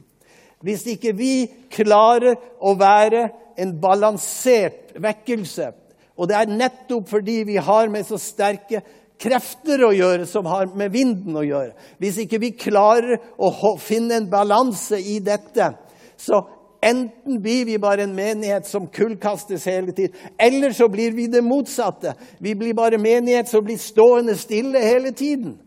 Hvis 0.64 0.84
ikke 0.94 1.12
vi 1.18 1.32
klarer 1.70 2.38
å 2.62 2.74
være 2.78 3.28
en 3.58 3.74
balansert 3.82 4.94
vekkelse 5.02 5.72
og 6.14 6.30
det 6.30 6.36
er 6.38 6.52
nettopp 6.52 7.08
fordi 7.10 7.40
vi 7.48 7.56
har 7.58 7.90
med 7.92 8.06
så 8.06 8.18
sterke 8.22 8.82
krefter 9.20 9.82
å 9.86 9.92
gjøre 9.94 10.26
som 10.28 10.46
har 10.50 10.68
med 10.76 10.92
vinden 10.94 11.36
å 11.38 11.44
gjøre. 11.46 11.74
Hvis 12.02 12.20
ikke 12.24 12.40
vi 12.42 12.52
klarer 12.58 13.18
å 13.38 13.74
finne 13.82 14.18
en 14.18 14.30
balanse 14.30 14.98
i 14.98 15.20
dette, 15.24 15.72
så 16.16 16.42
enten 16.84 17.42
blir 17.42 17.64
vi 17.64 17.78
bare 17.78 18.02
en 18.02 18.14
menighet 18.14 18.66
som 18.68 18.86
kullkastes 18.86 19.64
hele 19.64 19.92
tiden, 19.92 20.16
eller 20.38 20.72
så 20.72 20.88
blir 20.88 21.12
vi 21.12 21.26
det 21.26 21.42
motsatte. 21.44 22.14
Vi 22.38 22.54
blir 22.54 22.74
bare 22.74 22.98
menighet 22.98 23.48
som 23.48 23.64
blir 23.64 23.78
stående 23.78 24.36
stille 24.36 24.78
hele 24.78 25.12
tiden. 25.12 25.58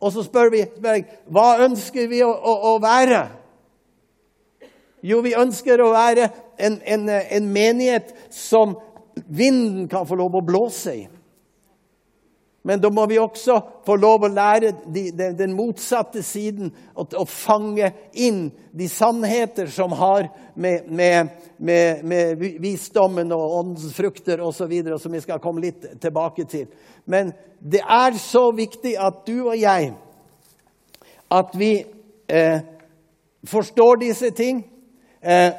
Og 0.00 0.12
så 0.12 0.22
spør 0.26 0.50
vi 0.52 0.64
hva 1.32 1.64
ønsker 1.64 2.08
vi 2.10 2.20
å, 2.24 2.28
å, 2.28 2.54
å 2.74 2.78
være. 2.82 3.22
Jo, 5.04 5.20
vi 5.24 5.32
ønsker 5.36 5.80
å 5.80 5.92
være 5.92 6.28
en, 6.58 6.76
en, 6.84 7.08
en 7.08 7.48
menighet 7.52 8.12
som 8.32 8.76
vinden 9.26 9.88
kan 9.88 10.06
få 10.08 10.18
lov 10.20 10.36
å 10.36 10.44
blåse 10.44 10.94
i. 10.96 11.04
Men 12.66 12.80
da 12.80 12.88
må 12.88 13.04
vi 13.06 13.18
også 13.20 13.58
få 13.84 13.96
lov 14.00 14.22
å 14.24 14.30
lære 14.32 14.70
de, 14.88 15.10
de, 15.12 15.26
den 15.36 15.52
motsatte 15.52 16.22
siden 16.24 16.70
å, 16.96 17.24
fange 17.28 17.90
inn 18.16 18.46
de 18.72 18.86
sannheter 18.88 19.68
som 19.68 19.92
har 19.98 20.30
med, 20.56 20.86
med, 20.88 21.34
med, 21.58 22.00
med 22.08 22.46
visdommen 22.64 23.34
og 23.36 23.58
åndens 23.58 23.92
frukter 23.92 24.40
osv., 24.40 24.72
som 24.96 25.12
vi 25.12 25.20
skal 25.20 25.42
komme 25.44 25.66
litt 25.66 25.84
tilbake 26.00 26.48
til. 26.48 26.64
Men 27.04 27.34
det 27.60 27.84
er 27.84 28.16
så 28.16 28.46
viktig 28.56 28.96
at 28.96 29.20
du 29.28 29.36
og 29.42 29.58
jeg 29.60 29.92
at 31.36 31.52
vi 31.60 31.74
eh, 32.32 32.64
forstår 33.44 34.00
disse 34.06 34.32
ting. 34.32 34.64
Eh, 35.20 35.52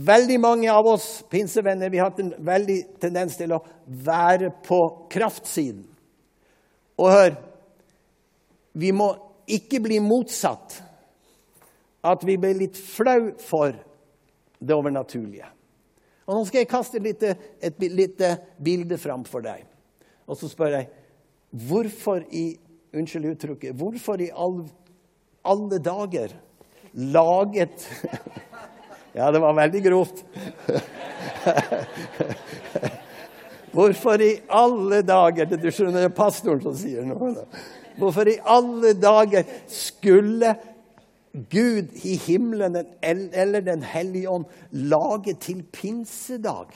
Veldig 0.00 0.38
mange 0.40 0.72
av 0.72 0.86
oss 0.86 1.06
pinsevenner 1.28 1.90
vi 1.90 1.98
har 2.00 2.08
hatt 2.08 2.22
en 2.22 2.32
veldig 2.46 2.78
tendens 3.02 3.34
til 3.36 3.52
å 3.52 3.60
være 3.84 4.52
på 4.64 4.78
kraftsiden. 5.12 5.84
Og 7.00 7.12
hør 7.12 7.38
Vi 8.72 8.92
må 8.94 9.08
ikke 9.50 9.80
bli 9.82 9.98
motsatt. 9.98 10.76
At 12.06 12.22
vi 12.24 12.36
blir 12.40 12.54
litt 12.54 12.78
flau 12.78 13.32
for 13.42 13.74
det 14.60 14.76
overnaturlige. 14.76 15.48
Og 16.28 16.36
Nå 16.36 16.44
skal 16.46 16.62
jeg 16.62 16.70
kaste 16.70 17.00
et 17.00 17.08
lite, 17.08 17.34
et 17.58 17.82
lite 17.82 18.30
bilde 18.62 18.96
fram 19.02 19.24
for 19.26 19.42
deg. 19.44 19.66
Og 20.30 20.38
så 20.38 20.48
spør 20.48 20.78
jeg 20.78 20.90
hvorfor 21.66 22.22
i 22.30 22.46
Unnskyld 22.90 23.28
uttrykket. 23.34 23.74
Hvorfor 23.78 24.22
i 24.22 24.30
all, 24.34 24.64
alle 25.46 25.78
dager 25.82 26.32
laget 26.94 27.84
Ja, 29.12 29.30
det 29.30 29.40
var 29.42 29.54
veldig 29.58 29.82
grovt. 29.84 30.24
Hvorfor 33.70 34.22
i 34.22 34.32
alle 34.50 35.00
dager 35.06 35.46
Du 35.50 35.70
skjønner, 35.70 36.02
det 36.02 36.08
er 36.10 36.14
pastoren 36.14 36.62
som 36.62 36.74
sier 36.78 37.06
noe. 37.06 37.46
Hvorfor 37.98 38.28
i 38.30 38.38
alle 38.42 38.94
dager 38.98 39.46
skulle 39.70 40.54
Gud 41.30 41.92
i 42.02 42.16
himmelen 42.18 42.78
eller 43.02 43.60
Den 43.66 43.82
hellige 43.86 44.30
ånd 44.30 44.46
lage 44.70 45.34
til 45.42 45.62
pinsedag? 45.72 46.72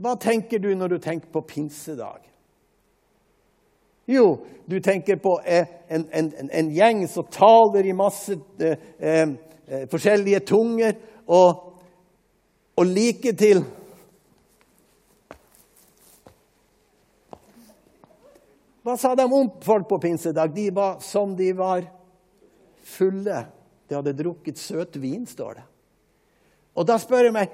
Hva 0.00 0.16
tenker 0.20 0.60
du 0.60 0.72
når 0.74 0.94
du 0.94 0.98
tenker 1.04 1.28
på 1.32 1.44
pinsedag? 1.44 2.29
Jo, 4.10 4.40
du 4.66 4.80
tenker 4.82 5.20
på 5.22 5.36
eh, 5.44 5.66
en, 5.88 6.06
en, 6.10 6.50
en 6.50 6.70
gjeng 6.74 7.04
som 7.08 7.28
taler 7.30 7.86
i 7.86 7.94
masse 7.94 8.34
eh, 8.58 8.78
eh, 8.98 9.84
forskjellige 9.90 10.40
tunger, 10.50 10.96
og, 11.30 11.76
og 12.74 12.90
like 12.90 13.34
til 13.38 13.62
Hva 18.80 18.94
sa 18.96 19.12
de 19.14 19.26
om 19.28 19.50
folk 19.62 19.84
på 19.90 19.98
pinsedag? 20.00 20.54
De 20.56 20.70
var 20.74 21.02
som 21.04 21.34
de 21.36 21.50
var 21.52 21.84
fulle. 22.80 23.42
De 23.86 23.94
hadde 23.94 24.14
drukket 24.16 24.58
søt 24.58 24.96
vin, 24.98 25.26
står 25.28 25.58
det. 25.58 25.64
Og 26.80 26.86
da 26.88 26.96
spør 26.98 27.28
jeg 27.28 27.34
meg, 27.36 27.52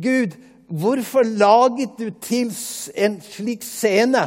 Gud, 0.00 0.34
hvorfor 0.72 1.28
laget 1.28 2.00
du 2.00 2.08
til 2.24 2.50
en 2.96 3.20
slik 3.20 3.62
scene? 3.68 4.24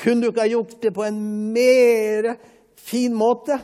Kunne 0.00 0.22
du 0.22 0.30
ikke 0.30 0.44
ha 0.46 0.48
gjort 0.48 0.78
det 0.82 0.94
på 0.96 1.04
en 1.04 1.20
mer 1.52 2.34
fin 2.80 3.14
måte? 3.14 3.58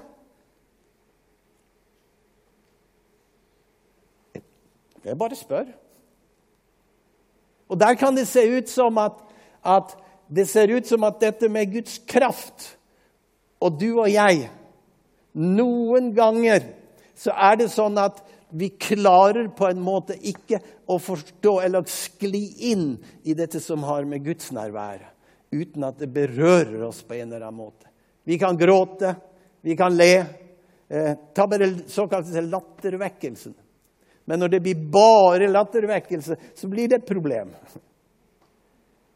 Jeg 5.06 5.18
bare 5.18 5.38
spør. 5.38 5.70
Og 7.68 7.80
der 7.80 7.94
kan 7.94 8.16
det 8.16 8.26
se 8.28 8.42
ut 8.58 8.68
som 8.70 8.98
at, 8.98 9.22
at 9.64 9.96
det 10.28 10.48
ser 10.48 10.76
ut 10.76 10.86
som 10.86 11.04
at 11.06 11.20
dette 11.22 11.48
med 11.48 11.72
Guds 11.72 12.00
kraft 12.08 12.76
og 13.60 13.80
du 13.80 13.88
og 13.94 14.10
jeg 14.10 14.48
Noen 15.36 16.14
ganger 16.16 16.64
så 17.16 17.34
er 17.36 17.58
det 17.60 17.68
sånn 17.72 17.98
at 18.00 18.22
vi 18.56 18.70
klarer 18.80 19.50
på 19.52 19.66
en 19.68 19.82
måte 19.84 20.16
ikke 20.16 20.62
å 20.88 20.96
forstå 21.02 21.58
eller 21.66 21.84
skli 21.90 22.70
inn 22.70 22.86
i 23.28 23.34
dette 23.36 23.60
som 23.60 23.84
har 23.84 24.08
med 24.08 24.24
Guds 24.24 24.48
nærvære 24.56 25.15
uten 25.50 25.84
at 25.84 25.98
det 25.98 26.10
berører 26.12 26.82
oss 26.86 27.02
på 27.02 27.14
en 27.14 27.32
eller 27.32 27.46
annen 27.46 27.60
måte. 27.60 27.88
Vi 28.26 28.38
kan 28.38 28.58
gråte, 28.58 29.14
vi 29.60 29.76
kan 29.76 29.96
le. 29.96 30.24
Eh, 30.88 31.14
ta 31.34 31.46
bare 31.46 31.70
såkalte 31.86 32.40
lattervekkelsen. 32.40 33.54
Men 34.24 34.40
når 34.40 34.48
det 34.48 34.60
blir 34.60 34.86
bare 34.90 35.48
lattervekkelse, 35.48 36.36
så 36.54 36.68
blir 36.68 36.88
det 36.88 37.02
et 37.02 37.06
problem. 37.06 37.50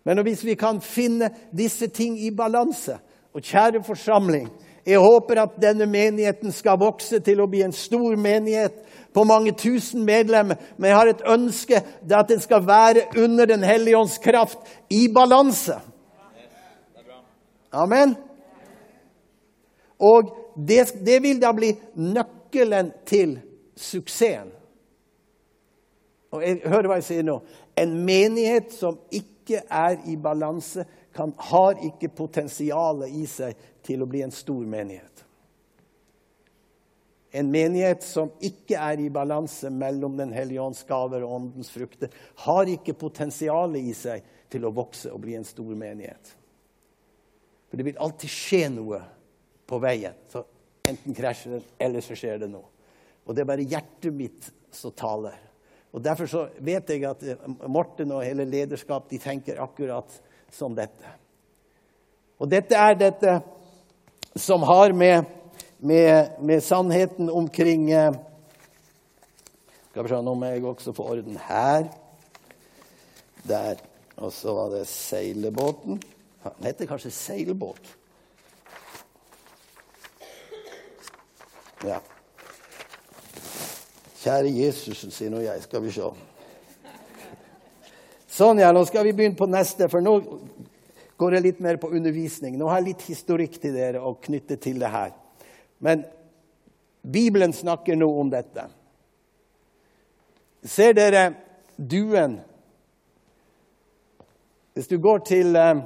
Men 0.04 0.22
hvis 0.22 0.44
vi 0.44 0.54
kan 0.54 0.80
finne 0.80 1.30
disse 1.52 1.90
ting 1.92 2.18
i 2.18 2.30
balanse 2.30 2.98
Og 3.30 3.42
kjære 3.46 3.82
forsamling, 3.86 4.48
Jeg 4.86 4.98
håper 4.98 5.42
at 5.42 5.58
denne 5.60 5.86
menigheten 5.86 6.52
skal 6.52 6.78
vokse 6.80 7.20
til 7.20 7.40
å 7.40 7.46
bli 7.50 7.60
en 7.62 7.74
stor 7.76 8.16
menighet 8.16 8.78
på 9.14 9.24
mange 9.28 9.52
tusen 9.52 10.04
medlemmer. 10.06 10.56
Men 10.78 10.90
jeg 10.90 10.96
har 10.96 11.10
et 11.10 11.22
ønske 11.28 11.82
at 12.10 12.28
den 12.28 12.40
skal 12.40 12.66
være 12.66 13.04
under 13.16 13.46
Den 13.46 13.62
hellige 13.62 13.98
ånds 13.98 14.18
kraft 14.18 14.58
i 14.90 15.08
balanse. 15.14 15.76
Amen. 17.70 18.16
Og 20.00 20.36
det, 20.56 20.92
det 21.06 21.20
vil 21.22 21.40
da 21.42 21.52
bli 21.52 21.70
nøkkelen 21.94 22.92
til 23.06 23.36
suksessen. 23.76 24.50
Og 26.30 26.42
jeg 26.46 26.60
hører 26.70 26.86
hva 26.86 27.00
jeg 27.00 27.08
sier 27.08 27.26
nå. 27.26 27.40
En 27.78 27.96
menighet 28.06 28.70
som 28.74 28.98
ikke 29.10 29.64
er 29.66 29.98
i 30.06 30.16
balanse, 30.20 30.84
kan, 31.14 31.32
har 31.50 31.80
ikke 31.82 32.12
potensialet 32.14 33.10
i 33.18 33.24
seg 33.26 33.56
til 33.82 34.04
å 34.04 34.06
bli 34.06 34.22
en 34.22 34.34
stor 34.34 34.62
menighet. 34.62 35.24
En 37.34 37.50
menighet 37.50 38.02
som 38.06 38.30
ikke 38.42 38.78
er 38.78 39.02
i 39.02 39.10
balanse 39.10 39.70
mellom 39.70 40.16
Den 40.18 40.32
hellige 40.34 40.62
ånds 40.62 40.82
gaver 40.86 41.22
og 41.26 41.34
åndens 41.34 41.70
frukter, 41.70 42.10
har 42.46 42.70
ikke 42.70 42.94
potensialet 42.98 43.90
i 43.90 43.94
seg 43.94 44.26
til 44.50 44.66
å 44.66 44.74
vokse 44.74 45.10
og 45.10 45.22
bli 45.22 45.36
en 45.38 45.46
stor 45.46 45.74
menighet. 45.78 46.34
For 47.70 47.78
det 47.78 47.86
vil 47.86 48.00
alltid 48.02 48.32
skje 48.34 48.64
noe 48.74 48.98
på 49.70 49.78
veien. 49.78 50.16
Så 50.30 50.42
enten 50.90 51.14
krasjer 51.14 51.56
det, 51.56 51.62
eller 51.78 52.02
så 52.02 52.16
skjer 52.18 52.42
det 52.42 52.50
noe. 52.50 52.66
Og 53.26 53.36
det 53.36 53.44
er 53.44 53.50
bare 53.52 53.66
hjertet 53.70 54.14
mitt 54.14 54.50
som 54.74 54.94
taler. 54.96 55.38
Og 55.90 56.02
Derfor 56.02 56.26
så 56.30 56.44
vet 56.62 56.90
jeg 56.90 57.06
at 57.06 57.22
Morten 57.70 58.12
og 58.14 58.24
hele 58.26 58.46
lederskap 58.46 59.08
de 59.10 59.18
tenker 59.22 59.62
akkurat 59.62 60.10
som 60.50 60.74
dette. 60.74 61.14
Og 62.40 62.50
dette 62.50 62.74
er 62.78 62.98
dette 62.98 63.36
som 64.38 64.62
har 64.66 64.94
med, 64.96 65.26
med, 65.78 66.38
med 66.40 66.62
sannheten 66.62 67.30
omkring 67.30 67.90
eh, 67.90 68.14
Skal 69.90 70.06
vi 70.06 70.12
se, 70.12 70.20
nå 70.22 70.34
må 70.38 70.46
jeg 70.46 70.62
også 70.64 70.92
få 70.94 71.08
orden 71.16 71.38
her. 71.48 71.88
Der. 73.42 73.80
Og 74.22 74.30
så 74.32 74.54
var 74.54 74.70
det 74.70 74.84
seilebåten. 74.86 75.98
Den 76.42 76.66
heter 76.66 76.86
kanskje 76.86 77.10
seilbåt. 77.10 77.96
Ja. 81.84 82.00
Kjære 84.20 84.52
Jesus, 84.52 85.04
sier 85.14 85.32
nå 85.32 85.40
jeg. 85.44 85.62
Skal 85.64 85.84
vi 85.84 85.92
se. 85.94 86.08
Sånn, 88.28 88.60
ja. 88.60 88.72
Nå 88.72 88.84
skal 88.88 89.04
vi 89.08 89.14
begynne 89.16 89.36
på 89.36 89.48
neste, 89.48 89.88
for 89.92 90.04
nå 90.04 90.16
går 91.20 91.36
det 91.36 91.44
litt 91.44 91.60
mer 91.64 91.76
på 91.80 91.92
undervisning. 91.92 92.56
Nå 92.56 92.68
har 92.68 92.80
jeg 92.80 92.92
litt 92.92 93.06
historikk 93.08 93.60
til 93.60 93.76
dere 93.76 94.00
å 94.00 94.14
knytte 94.20 94.56
til 94.60 94.80
det 94.80 94.92
her. 94.92 95.12
Men 95.84 96.04
Bibelen 97.00 97.52
snakker 97.56 97.96
nå 97.96 98.08
om 98.20 98.32
dette. 98.32 98.66
Ser 100.64 100.96
dere 100.96 101.26
duen? 101.76 102.38
Hvis 104.76 104.88
du 104.88 104.98
går 105.00 105.24
til, 105.28 105.56
eh, 105.56 105.80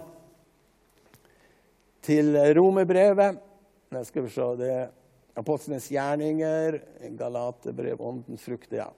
til 2.05 2.37
romerbrevet 2.57 3.41
skal 4.05 4.25
vi 4.25 4.31
se, 4.33 4.51
Det 4.59 4.75
Apostlenes 5.37 5.89
gjerninger, 5.91 6.79
Galatebrev, 7.19 8.01
Åndens 8.01 8.43
frukter. 8.43 8.77
ja. 8.77 8.91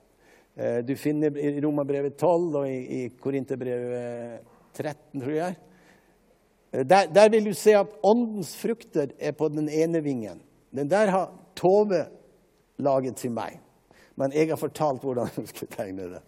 Eh, 0.57 0.79
du 0.85 0.97
finner 0.97 1.37
i 1.37 1.61
Romerbrevet 1.61 2.16
12 2.16 2.55
og 2.57 2.69
i, 2.69 2.77
i 2.77 3.09
Korinterbrevet 3.21 4.40
13, 4.73 5.21
tror 5.21 5.33
jeg. 5.33 5.57
Eh, 6.73 6.85
der, 6.85 7.11
der, 7.12 7.29
vil 7.29 7.45
du 7.45 7.53
se 7.55 7.75
at 7.77 7.92
åndens 8.03 8.55
frukter 8.57 9.12
er 9.19 9.33
på 9.33 9.49
den 9.49 9.69
ene 9.69 10.01
vingen. 10.05 10.40
Den 10.73 10.90
der 10.90 11.12
har 11.12 11.33
Tove 11.57 12.07
laget 12.79 13.16
til 13.16 13.33
meg. 13.33 13.61
Men 14.16 14.33
jeg 14.33 14.49
har 14.49 14.57
fortalt 14.61 15.05
hvordan 15.05 15.29
hun 15.37 15.47
skal 15.47 15.69
tegne 15.73 16.09
det. 16.14 16.23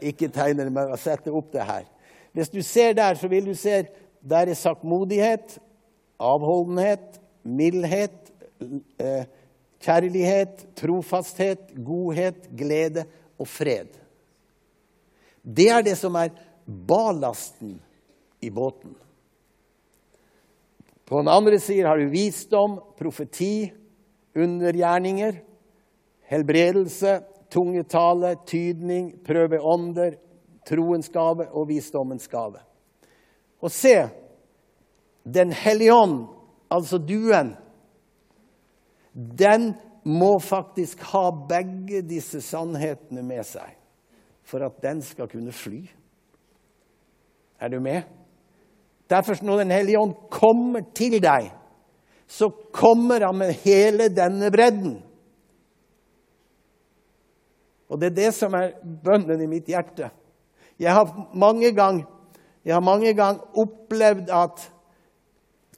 Ikke 0.00 0.28
tegne 0.28 0.64
det, 0.64 0.72
men 0.72 0.96
sette 0.96 1.32
opp 1.32 1.52
det 1.52 1.64
her. 1.64 1.84
Hvis 2.32 2.48
du 2.48 2.62
ser 2.62 2.92
der, 2.96 3.14
så 3.14 3.28
vil 3.28 3.46
du 3.46 3.54
se 3.54 3.82
der 4.20 4.48
er 4.48 4.56
saktmodighet, 4.56 5.58
avholdenhet, 6.20 7.20
mildhet, 7.42 8.32
eh, 9.00 9.24
kjærlighet, 9.80 10.66
trofasthet, 10.76 11.72
godhet, 11.84 12.48
glede 12.56 13.06
og 13.40 13.48
fred. 13.48 13.88
Det 15.42 15.70
er 15.72 15.82
det 15.82 15.96
som 15.98 16.14
er 16.20 16.34
ballasten 16.66 17.78
i 18.44 18.50
båten. 18.52 18.94
På 21.08 21.18
den 21.18 21.28
andre 21.28 21.58
siden 21.58 21.88
har 21.88 21.98
du 21.98 22.12
visdom, 22.12 22.78
profeti, 22.98 23.72
undergjerninger, 24.36 25.40
helbredelse, 26.30 27.16
tungetale, 27.50 28.36
tydning, 28.46 29.10
prøve 29.26 29.58
ånder, 29.58 30.14
troens 30.68 31.08
gave 31.10 31.48
og 31.50 31.66
visdommens 31.68 32.28
gave. 32.30 32.60
Og 33.60 33.72
se, 33.74 33.96
Den 35.24 35.52
hellige 35.52 35.94
ånd, 35.94 36.28
altså 36.70 36.98
duen, 36.98 37.54
den 39.12 39.74
må 40.04 40.38
faktisk 40.38 41.02
ha 41.12 41.28
begge 41.48 42.02
disse 42.06 42.40
sannhetene 42.44 43.22
med 43.26 43.44
seg 43.46 43.76
for 44.46 44.64
at 44.66 44.80
den 44.82 45.02
skal 45.04 45.28
kunne 45.30 45.52
fly. 45.54 45.84
Er 47.60 47.68
du 47.68 47.80
med? 47.80 48.02
Derfor, 49.10 49.44
når 49.44 49.58
Den 49.58 49.70
hellige 49.70 49.98
ånd 49.98 50.14
kommer 50.30 50.80
til 50.94 51.20
deg, 51.22 51.50
så 52.26 52.48
kommer 52.72 53.26
han 53.26 53.38
med 53.38 53.52
hele 53.64 54.08
denne 54.08 54.50
bredden. 54.50 55.02
Og 57.90 58.00
det 58.00 58.06
er 58.12 58.16
det 58.16 58.34
som 58.34 58.54
er 58.54 58.76
bønnen 59.04 59.42
i 59.42 59.50
mitt 59.50 59.66
hjerte. 59.66 60.10
Jeg 60.78 60.94
har 60.94 61.10
mange 61.34 61.72
ganger 61.74 63.12
gang 63.14 63.40
opplevd 63.58 64.30
at 64.30 64.70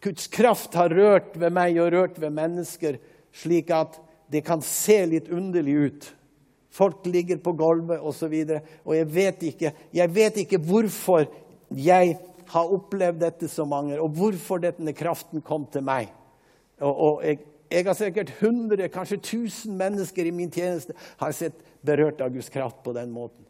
Guds 0.02 0.26
kraft 0.32 0.74
har 0.74 0.90
rørt 0.90 1.36
ved 1.38 1.54
meg 1.54 1.78
og 1.78 1.92
rørt 1.94 2.18
ved 2.20 2.34
mennesker, 2.34 2.98
slik 3.32 3.70
at 3.74 4.00
det 4.32 4.42
kan 4.46 4.62
se 4.64 4.98
litt 5.06 5.30
underlig 5.32 5.76
ut. 5.86 6.08
Folk 6.72 7.06
ligger 7.06 7.38
på 7.44 7.52
gulvet 7.52 8.00
osv. 8.00 8.08
Og, 8.08 8.14
så 8.16 8.28
videre, 8.32 8.60
og 8.84 8.96
jeg 8.96 9.08
vet, 9.14 9.42
ikke, 9.52 9.72
jeg 9.92 10.14
vet 10.14 10.38
ikke 10.42 10.60
hvorfor 10.64 11.26
jeg 11.76 12.16
har 12.52 12.74
opplevd 12.76 13.20
dette 13.20 13.48
så 13.48 13.64
mange, 13.68 13.98
og 14.00 14.12
hvorfor 14.16 14.60
denne 14.62 14.94
kraften 14.96 15.44
kom 15.44 15.66
til 15.72 15.84
meg. 15.86 16.10
Og, 16.80 16.92
og 16.92 17.22
jeg, 17.24 17.38
jeg, 17.70 17.86
har 17.86 17.96
sikkert 17.96 18.32
100, 18.40 18.88
kanskje 18.92 19.20
1000 19.20 19.76
mennesker 19.76 20.28
i 20.28 20.34
min 20.34 20.50
tjeneste 20.52 20.96
har 21.20 21.36
sett 21.36 21.60
berørt 21.84 22.20
av 22.24 22.32
Guds 22.34 22.50
kraft 22.52 22.82
på 22.84 22.94
den 22.96 23.12
måten. 23.14 23.44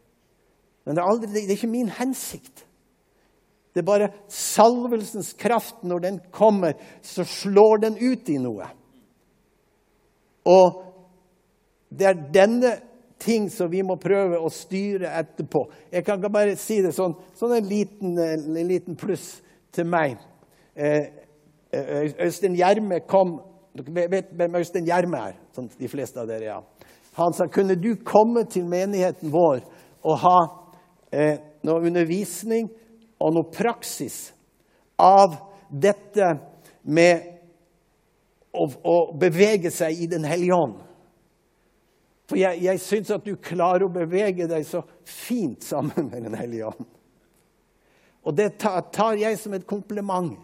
Men 0.83 0.95
det 0.95 1.03
er, 1.03 1.09
aldri, 1.09 1.31
det 1.33 1.47
er 1.47 1.57
ikke 1.57 1.71
min 1.71 1.91
hensikt. 1.95 2.65
Det 3.73 3.81
er 3.81 3.87
bare 3.87 4.09
salvelsens 4.29 5.33
kraft. 5.39 5.83
Når 5.83 5.99
den 5.99 6.19
kommer, 6.31 6.73
så 7.01 7.25
slår 7.25 7.85
den 7.87 7.97
ut 7.97 8.29
i 8.29 8.37
noe. 8.41 8.69
Og 10.45 10.81
det 11.93 12.07
er 12.09 12.25
denne 12.33 12.73
ting 13.23 13.47
som 13.51 13.71
vi 13.71 13.81
må 13.85 13.95
prøve 14.01 14.39
å 14.41 14.51
styre 14.51 15.13
etterpå. 15.21 15.63
Jeg 15.93 16.05
kan 16.05 16.21
bare 16.33 16.57
si 16.59 16.81
det 16.83 16.91
sånn, 16.95 17.15
sånn 17.37 17.55
en, 17.57 17.67
liten, 17.69 18.17
en 18.19 18.69
liten 18.69 18.97
pluss 18.99 19.37
til 19.73 19.87
meg. 19.89 20.17
Eh, 20.75 21.07
eh, 21.71 22.13
Øystein 22.25 22.57
Gjerme 22.57 23.03
kom 23.07 23.39
Dere 23.73 24.05
vet 24.09 24.27
hvem 24.37 24.55
Øystein 24.59 24.85
Gjerme 24.85 25.17
er? 25.17 25.37
Som 25.53 25.65
de 25.65 25.87
fleste 25.89 26.19
av 26.21 26.27
dere, 26.29 26.45
ja. 26.45 26.59
Han 27.17 27.33
sa 27.33 27.47
kunne 27.49 27.73
du 27.77 27.95
komme 28.05 28.43
til 28.45 28.67
menigheten 28.69 29.31
vår 29.33 29.63
og 30.03 30.19
ha 30.21 30.37
eh, 31.09 31.39
noe 31.65 31.81
undervisning 31.87 32.67
og 33.19 33.35
noe 33.35 33.51
praksis 33.53 34.31
av 35.01 35.35
dette 35.69 36.33
med 36.83 37.29
å, 38.53 38.67
å 38.67 38.97
bevege 39.17 39.71
seg 39.73 40.03
i 40.05 40.09
Den 40.11 40.25
hellige 40.27 40.57
ånd. 40.57 40.79
For 42.29 42.39
jeg, 42.39 42.61
jeg 42.63 42.81
syns 42.81 43.11
at 43.13 43.25
du 43.25 43.35
klarer 43.41 43.87
å 43.87 43.93
bevege 43.93 44.47
deg 44.49 44.65
så 44.67 44.83
fint 45.07 45.63
sammen 45.65 46.09
med 46.11 46.27
Den 46.29 46.37
hellige 46.39 46.71
ånd. 46.71 46.89
Og 48.23 48.35
det 48.37 48.53
tar 48.61 49.17
jeg 49.19 49.37
som 49.39 49.55
et 49.57 49.67
kompliment. 49.67 50.37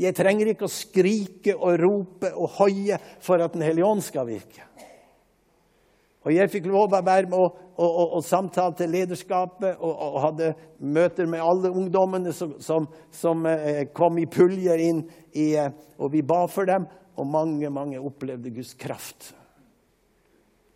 Jeg 0.00 0.14
trenger 0.16 0.52
ikke 0.52 0.68
å 0.68 0.72
skrike 0.72 1.54
og 1.56 1.78
rope 1.80 2.30
og 2.36 2.58
hoie 2.60 2.98
for 3.24 3.40
at 3.42 3.56
Den 3.56 3.64
hellige 3.64 3.88
ånd 3.88 4.04
skal 4.04 4.28
virke. 4.28 4.66
Og 6.20 6.34
Jeg 6.34 6.50
fikk 6.52 6.66
lov 6.68 6.92
å 6.92 7.00
være 7.00 7.30
med 7.30 7.38
og, 7.38 7.60
og, 7.80 7.88
og, 7.88 8.14
og 8.18 8.24
samtale 8.24 8.76
til 8.76 8.90
lederskapet 8.92 9.78
og, 9.80 10.18
hadde 10.20 10.52
møter 10.84 11.28
med 11.30 11.40
alle 11.40 11.70
ungdommene 11.72 12.34
som, 12.36 12.58
som, 12.60 12.88
som 13.08 13.46
eh, 13.48 13.86
kom 13.96 14.18
i 14.20 14.26
puljer 14.28 14.82
inn. 14.84 15.00
I, 15.32 15.54
eh, 15.56 15.70
og 15.96 16.12
vi 16.12 16.20
ba 16.26 16.42
for 16.50 16.68
dem, 16.68 16.84
og 17.16 17.28
mange 17.28 17.70
mange 17.72 18.00
opplevde 18.00 18.52
Guds 18.52 18.74
kraft. 18.76 19.30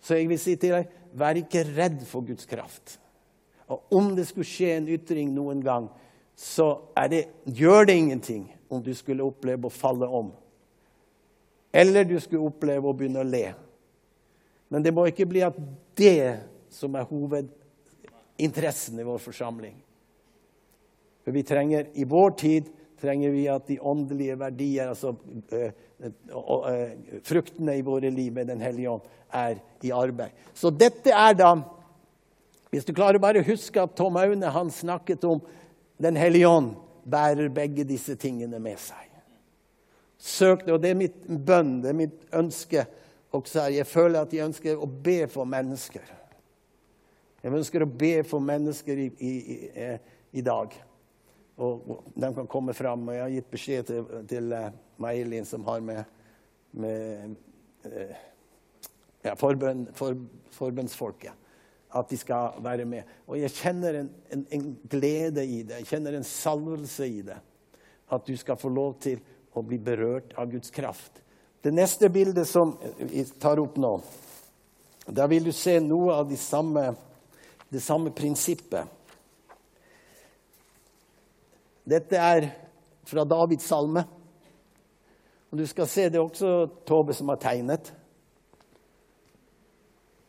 Så 0.04 0.16
jeg 0.16 0.30
vil 0.33 0.40
si 0.40 0.57
til 0.61 0.78
deg, 0.78 0.88
vær 1.16 1.37
ikke 1.40 1.64
redd 1.74 2.00
for 2.09 2.24
Guds 2.24 2.48
kraft. 2.48 2.96
Og 3.68 3.96
om 3.96 4.11
det 4.16 4.26
skulle 4.28 4.48
skje 4.48 4.74
en 4.78 4.88
ytring 4.96 5.30
noen 5.33 5.61
gang, 5.64 5.90
så 6.37 6.70
det, 7.11 7.26
gjør 7.44 7.87
det 7.88 7.98
ingenting 8.00 8.48
om 8.68 8.83
du 8.83 8.92
skulle 8.96 9.24
oppleve 9.24 9.68
å 9.68 9.72
falle 9.72 10.09
om. 10.09 10.33
Eller 11.74 12.09
du 12.09 12.16
skulle 12.20 12.48
oppleve 12.48 12.88
å 12.88 12.96
begynne 12.96 13.22
å 13.22 13.28
le. 13.28 13.46
Men 14.68 14.83
det 14.83 14.94
må 14.94 15.07
ikke 15.09 15.27
bli 15.29 15.42
at 15.44 15.57
det 15.98 16.40
som 16.74 16.94
er 16.98 17.07
hovedinteressen 17.09 18.98
i 18.98 19.07
vår 19.07 19.20
forsamling. 19.22 19.77
For 21.24 21.33
vi 21.33 21.44
trenger, 21.46 21.87
I 21.94 22.05
vår 22.05 22.35
tid 22.40 22.70
trenger 23.00 23.33
vi 23.35 23.44
at 23.48 23.66
de 23.68 23.79
åndelige 23.81 24.37
verdier, 24.38 24.88
altså 24.88 25.14
øh, 25.53 25.70
øh, 26.00 27.20
fruktene 27.24 27.79
i 27.79 27.85
våre 27.85 28.11
liv 28.11 28.33
med 28.33 28.46
Den 28.46 28.61
hellige 28.61 28.90
ånd, 28.90 29.03
er 29.33 29.57
i 29.83 29.90
arbeid. 29.90 30.31
Så 30.55 30.70
dette 30.70 31.11
er 31.11 31.33
da 31.35 31.57
Hvis 32.74 32.85
du 32.85 32.90
klarer 32.90 33.20
å 33.20 33.22
bare 33.22 33.44
huske 33.46 33.79
at 33.79 33.92
Tom 33.94 34.16
Aune 34.18 34.48
han 34.50 34.70
snakket 34.70 35.24
om 35.24 35.38
Den 36.03 36.16
hellige 36.18 36.48
ånd 36.48 36.72
bærer 37.07 37.48
begge 37.48 37.85
disse 37.87 38.16
tingene 38.18 38.59
med 38.59 38.81
seg. 38.83 39.11
Søk 40.18 40.64
det, 40.64 40.72
og 40.72 40.81
det 40.83 40.90
er 40.90 40.98
mitt 40.98 41.18
bønn, 41.29 41.83
det 41.85 41.90
er 41.92 41.98
mitt 41.98 42.22
ønske 42.35 42.87
også 43.35 43.64
her. 43.64 43.79
Jeg 43.81 43.87
føler 43.87 44.23
at 44.23 44.35
jeg 44.35 44.47
ønsker 44.47 44.81
å 44.81 44.87
be 44.87 45.25
for 45.31 45.49
mennesker. 45.49 46.11
Jeg 47.44 47.53
ønsker 47.53 47.85
å 47.85 47.90
be 47.90 48.16
for 48.27 48.40
mennesker 48.40 49.01
i, 49.05 49.09
i, 49.20 49.33
i, 49.55 49.57
eh, 49.77 50.12
i 50.33 50.44
dag. 50.44 50.75
Og, 51.57 51.90
og, 51.90 52.07
de 52.16 52.31
kan 52.38 52.51
komme 52.51 52.75
fram. 52.77 53.09
Og 53.09 53.16
jeg 53.16 53.25
har 53.25 53.35
gitt 53.35 53.51
beskjed 53.53 53.90
til, 53.90 54.07
til 54.31 54.55
uh, 54.55 54.68
Mailin, 55.03 55.47
som 55.47 55.66
har 55.68 55.83
med, 55.85 56.05
med 56.73 57.35
uh, 57.87 58.14
ja, 59.27 59.35
forbønn, 59.38 59.87
for, 59.99 60.16
forbønnsfolket, 60.57 61.42
at 61.94 62.11
de 62.11 62.18
skal 62.18 62.57
være 62.64 62.87
med. 62.88 63.12
Og 63.29 63.38
jeg 63.38 63.55
kjenner 63.55 64.01
en, 64.01 64.09
en, 64.35 64.47
en 64.57 64.70
glede 64.90 65.44
i 65.44 65.61
det. 65.62 65.83
Jeg 65.83 65.92
kjenner 65.92 66.16
en 66.16 66.27
salvelse 66.27 67.07
i 67.07 67.20
det. 67.29 67.38
At 68.14 68.27
du 68.27 68.35
skal 68.38 68.59
få 68.61 68.73
lov 68.73 68.99
til 69.05 69.20
å 69.55 69.62
bli 69.62 69.79
berørt 69.79 70.35
av 70.40 70.51
Guds 70.51 70.73
kraft. 70.75 71.24
Det 71.64 71.70
neste 71.72 72.09
bildet 72.09 72.44
som 72.48 72.74
vi 72.98 73.22
tar 73.40 73.57
opp 73.57 73.79
nå, 73.81 73.94
der 75.09 75.29
vil 75.33 75.46
du 75.48 75.53
se 75.57 75.79
noe 75.81 76.12
av 76.12 76.27
de 76.29 76.37
samme, 76.37 76.90
det 77.72 77.81
samme 77.81 78.11
prinsippet. 78.12 78.85
Dette 81.88 82.20
er 82.20 82.50
fra 83.09 83.24
Davids 83.24 83.64
salme. 83.64 84.03
Og 85.48 85.62
Du 85.62 85.64
skal 85.70 85.88
se 85.88 86.05
det 86.11 86.20
er 86.20 86.27
også 86.27 86.53
Tove 86.85 87.16
som 87.16 87.33
har 87.33 87.40
tegnet. 87.40 87.88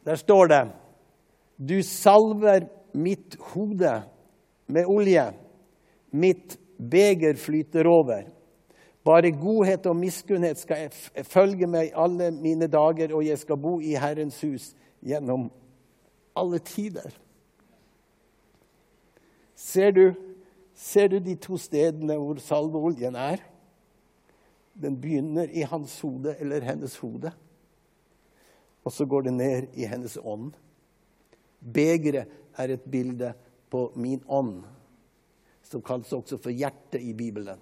Der 0.08 0.16
står 0.16 0.48
det 0.54 0.62
Du 1.60 1.82
salver 1.84 2.70
mitt 2.94 3.36
hode 3.52 3.92
med 4.68 4.88
olje. 4.88 5.28
Mitt 6.16 6.56
beger 6.80 7.36
flyter 7.36 7.92
over. 7.92 8.24
Bare 9.06 9.30
godhet 9.32 9.86
og 9.86 10.00
miskunnhet 10.00 10.58
skal 10.58 10.90
følge 11.30 11.68
meg 11.70 11.92
alle 11.94 12.32
mine 12.34 12.66
dager, 12.72 13.14
og 13.14 13.26
jeg 13.26 13.38
skal 13.38 13.60
bo 13.62 13.78
i 13.78 13.94
Herrens 14.02 14.40
hus 14.42 14.72
gjennom 15.06 15.52
alle 16.36 16.60
tider. 16.66 17.14
Ser 19.56 19.92
du, 19.94 20.06
ser 20.74 21.12
du 21.14 21.20
de 21.22 21.36
to 21.40 21.60
stedene 21.62 22.18
hvor 22.18 22.42
salveoljen 22.42 23.16
er? 23.16 23.44
Den 24.74 24.98
begynner 25.00 25.54
i 25.54 25.64
hans 25.70 26.00
hode 26.04 26.34
eller 26.42 26.66
hennes 26.66 26.98
hode, 27.00 27.32
og 28.84 28.92
så 28.92 29.06
går 29.06 29.30
det 29.30 29.34
ned 29.34 29.78
i 29.78 29.86
hennes 29.88 30.18
ånd. 30.18 30.52
Begeret 31.62 32.34
er 32.58 32.74
et 32.74 32.90
bilde 32.92 33.32
på 33.72 33.88
min 33.96 34.20
ånd, 34.28 34.66
som 35.64 35.82
kalles 35.86 36.12
også 36.14 36.42
for 36.42 36.54
hjertet 36.54 37.02
i 37.02 37.14
Bibelen. 37.14 37.62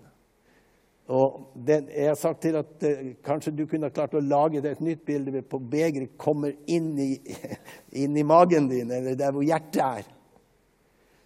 Og 1.11 1.49
den, 1.67 1.89
jeg 1.91 2.07
har 2.07 2.15
sagt 2.15 2.41
til 2.45 2.55
at 2.55 2.85
uh, 2.87 3.07
kanskje 3.25 3.51
du 3.57 3.65
kunne 3.67 3.89
ha 3.89 3.95
klart 3.95 4.15
å 4.15 4.23
lage 4.23 4.61
det 4.63 4.77
et 4.77 4.83
nytt 4.85 5.01
bilde 5.07 5.41
på 5.43 5.59
begeret 5.59 6.15
kommer 6.21 6.53
inn 6.71 6.93
i, 7.01 7.17
inn 8.03 8.15
i, 8.15 8.23
magen 8.23 8.69
din, 8.71 8.91
eller 8.91 9.17
der 9.19 9.33
hvor 9.35 9.43
hjertet 9.43 9.81
er. 9.83 10.07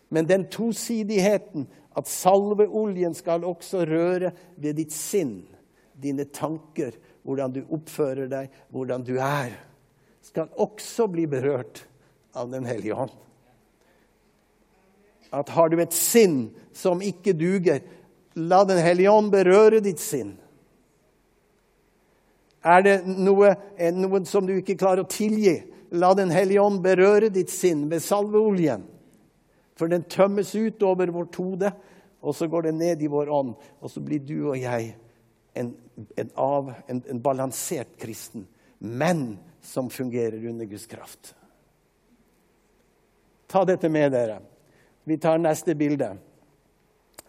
Men 0.09 0.29
den 0.29 0.47
tosidigheten, 0.49 1.67
at 1.97 2.09
salveoljen 2.09 3.13
skal 3.17 3.45
også 3.45 3.83
røre 3.89 4.31
ved 4.57 4.77
ditt 4.79 4.93
sinn, 4.95 5.41
dine 5.97 6.27
tanker, 6.29 6.95
hvordan 7.25 7.53
du 7.53 7.63
oppfører 7.73 8.29
deg, 8.31 8.51
hvordan 8.73 9.05
du 9.05 9.17
er, 9.17 9.55
skal 10.23 10.51
også 10.61 11.07
bli 11.11 11.25
berørt 11.29 11.85
av 12.37 12.51
Den 12.51 12.67
hellige 12.69 12.95
ånd. 12.95 13.13
At 15.33 15.49
har 15.49 15.69
du 15.69 15.79
et 15.81 15.95
sinn 15.95 16.51
som 16.75 17.01
ikke 17.03 17.33
duger, 17.35 17.81
La 18.37 18.63
Den 18.65 18.77
hellige 18.77 19.09
ånd 19.11 19.31
berøre 19.33 19.81
ditt 19.81 20.01
sinn. 20.01 20.35
Er 22.67 22.83
det 22.85 22.97
noe, 23.07 23.53
noe, 23.95 24.21
som 24.29 24.45
du 24.45 24.53
ikke 24.57 24.77
klarer 24.77 25.05
å 25.05 25.09
tilgi, 25.09 25.55
la 25.97 26.11
Den 26.17 26.33
hellige 26.33 26.61
ånd 26.61 26.83
berøre 26.83 27.31
ditt 27.33 27.49
sinn 27.53 27.87
med 27.89 28.03
salveoljen. 28.03 28.83
For 29.77 29.89
den 29.89 30.05
tømmes 30.09 30.53
ut 30.57 30.83
over 30.85 31.09
vårt 31.13 31.37
hode, 31.37 31.71
og 32.21 32.35
så 32.35 32.47
går 32.49 32.67
det 32.67 32.75
ned 32.77 33.01
i 33.05 33.09
vår 33.09 33.29
ånd. 33.33 33.55
Og 33.81 33.93
så 33.93 34.01
blir 34.03 34.21
du 34.25 34.49
og 34.51 34.57
jeg 34.57 34.91
en, 35.57 35.73
en, 36.17 36.31
av, 36.33 36.71
en, 36.89 37.01
en 37.09 37.21
balansert 37.21 37.93
kristen, 38.01 38.45
men 38.77 39.37
som 39.65 39.89
fungerer 39.89 40.41
under 40.49 40.65
Guds 40.69 40.85
kraft. 40.89 41.33
Ta 43.47 43.63
dette 43.65 43.89
med 43.89 44.11
dere. 44.11 44.41
Vi 45.07 45.17
tar 45.17 45.39
neste 45.39 45.75
bilde. 45.77 46.17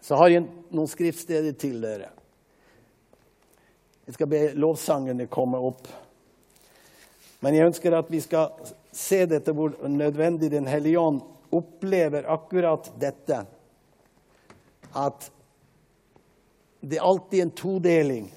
Så 0.01 0.15
har 0.15 0.31
jeg 0.31 0.45
noen 0.45 0.89
skriftsteder 0.89 1.55
til 1.59 1.81
dere. 1.83 2.09
Jeg 4.09 4.15
skal 4.17 4.29
be 4.31 4.43
lovsangene 4.57 5.27
komme 5.29 5.59
opp. 5.61 5.85
Men 7.45 7.55
jeg 7.55 7.69
ønsker 7.69 7.93
at 7.95 8.09
vi 8.11 8.21
skal 8.23 8.55
se 8.95 9.21
dette 9.29 9.53
hvor 9.55 9.75
nødvendig 9.87 10.49
Den 10.51 10.67
hellige 10.67 10.99
ånd 10.99 11.21
opplever 11.53 12.25
akkurat 12.29 12.89
dette. 12.99 13.43
At 14.97 15.29
det 16.81 16.97
er 16.97 17.05
alltid 17.05 17.41
en 17.43 17.51
todeling. 17.51 18.29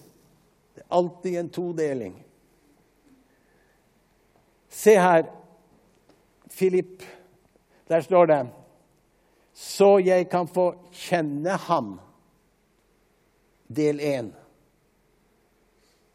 Det 0.75 0.83
er 0.83 0.95
alltid 0.99 1.39
en 1.39 1.49
todeling. 1.49 2.15
Se 4.69 4.97
her, 4.99 5.27
Philip. 6.51 7.03
Der 7.89 8.01
står 8.01 8.27
det 8.27 8.41
så 9.63 9.97
jeg 10.03 10.27
kan 10.31 10.49
få 10.51 10.73
kjenne 10.91 11.55
ham. 11.69 11.95
Del 13.71 14.01
én. 14.03 14.33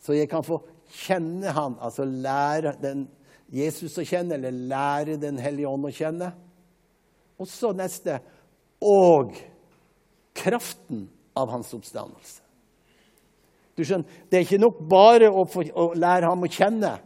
Så 0.04 0.18
jeg 0.18 0.28
kan 0.30 0.44
få 0.44 0.60
kjenne 0.92 1.52
ham, 1.56 1.78
altså 1.82 2.06
lære 2.06 2.76
den, 2.82 3.06
Jesus 3.48 3.96
å 3.96 4.04
kjenne, 4.04 4.36
eller 4.36 4.52
lære 4.52 5.16
Den 5.22 5.40
hellige 5.40 5.70
ånd 5.70 5.88
å 5.88 5.94
kjenne. 5.96 6.34
Og 7.40 7.48
så 7.48 7.72
neste 7.76 8.18
og 8.84 9.38
kraften 10.36 11.06
av 11.38 11.54
hans 11.54 11.72
oppstandelse. 11.74 12.42
Du 13.78 13.86
skjønner, 13.86 14.10
Det 14.30 14.38
er 14.38 14.44
ikke 14.44 14.60
nok 14.60 14.82
bare 14.90 15.30
å, 15.30 15.46
få, 15.48 15.64
å 15.72 15.94
lære 15.96 16.28
ham 16.28 16.44
å 16.44 16.52
kjenne. 16.52 16.98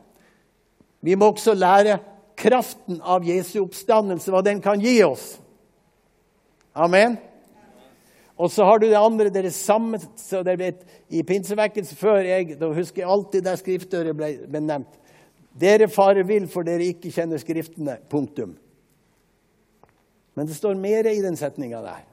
Vi 1.02 1.16
må 1.16 1.30
også 1.32 1.54
lære 1.54 2.00
kraften 2.38 3.02
av 3.02 3.26
Jesu 3.28 3.60
oppstandelse, 3.62 4.32
hva 4.32 4.42
den 4.42 4.62
kan 4.64 4.82
gi 4.82 5.02
oss. 5.04 5.41
Amen. 6.74 7.18
Og 8.42 8.50
så 8.50 8.66
har 8.66 8.80
du 8.80 8.88
det 8.88 8.98
andre, 8.98 9.30
dere 9.30 9.52
er 9.52 9.54
samme 9.54 10.00
så 10.18 10.42
dere 10.46 10.60
vet, 10.60 10.86
I 11.14 11.22
pinsevekkelse 11.28 11.96
før 12.00 12.24
jeg, 12.26 12.56
da 12.58 12.72
husker 12.74 13.04
jeg 13.04 13.12
alltid 13.12 13.46
der 13.46 13.60
skriftøret 13.60 14.18
ble 14.18 14.32
benevnt. 14.50 14.98
Dere 15.62 15.90
farer 15.92 16.24
vill 16.26 16.48
for 16.50 16.66
dere 16.66 16.88
ikke 16.94 17.12
kjenner 17.12 17.42
Skriftene. 17.42 17.98
Punktum. 18.10 18.56
Men 20.34 20.48
det 20.48 20.56
står 20.56 20.80
mer 20.80 21.10
i 21.12 21.20
den 21.22 21.36
setninga 21.38 21.82
der. 21.84 22.06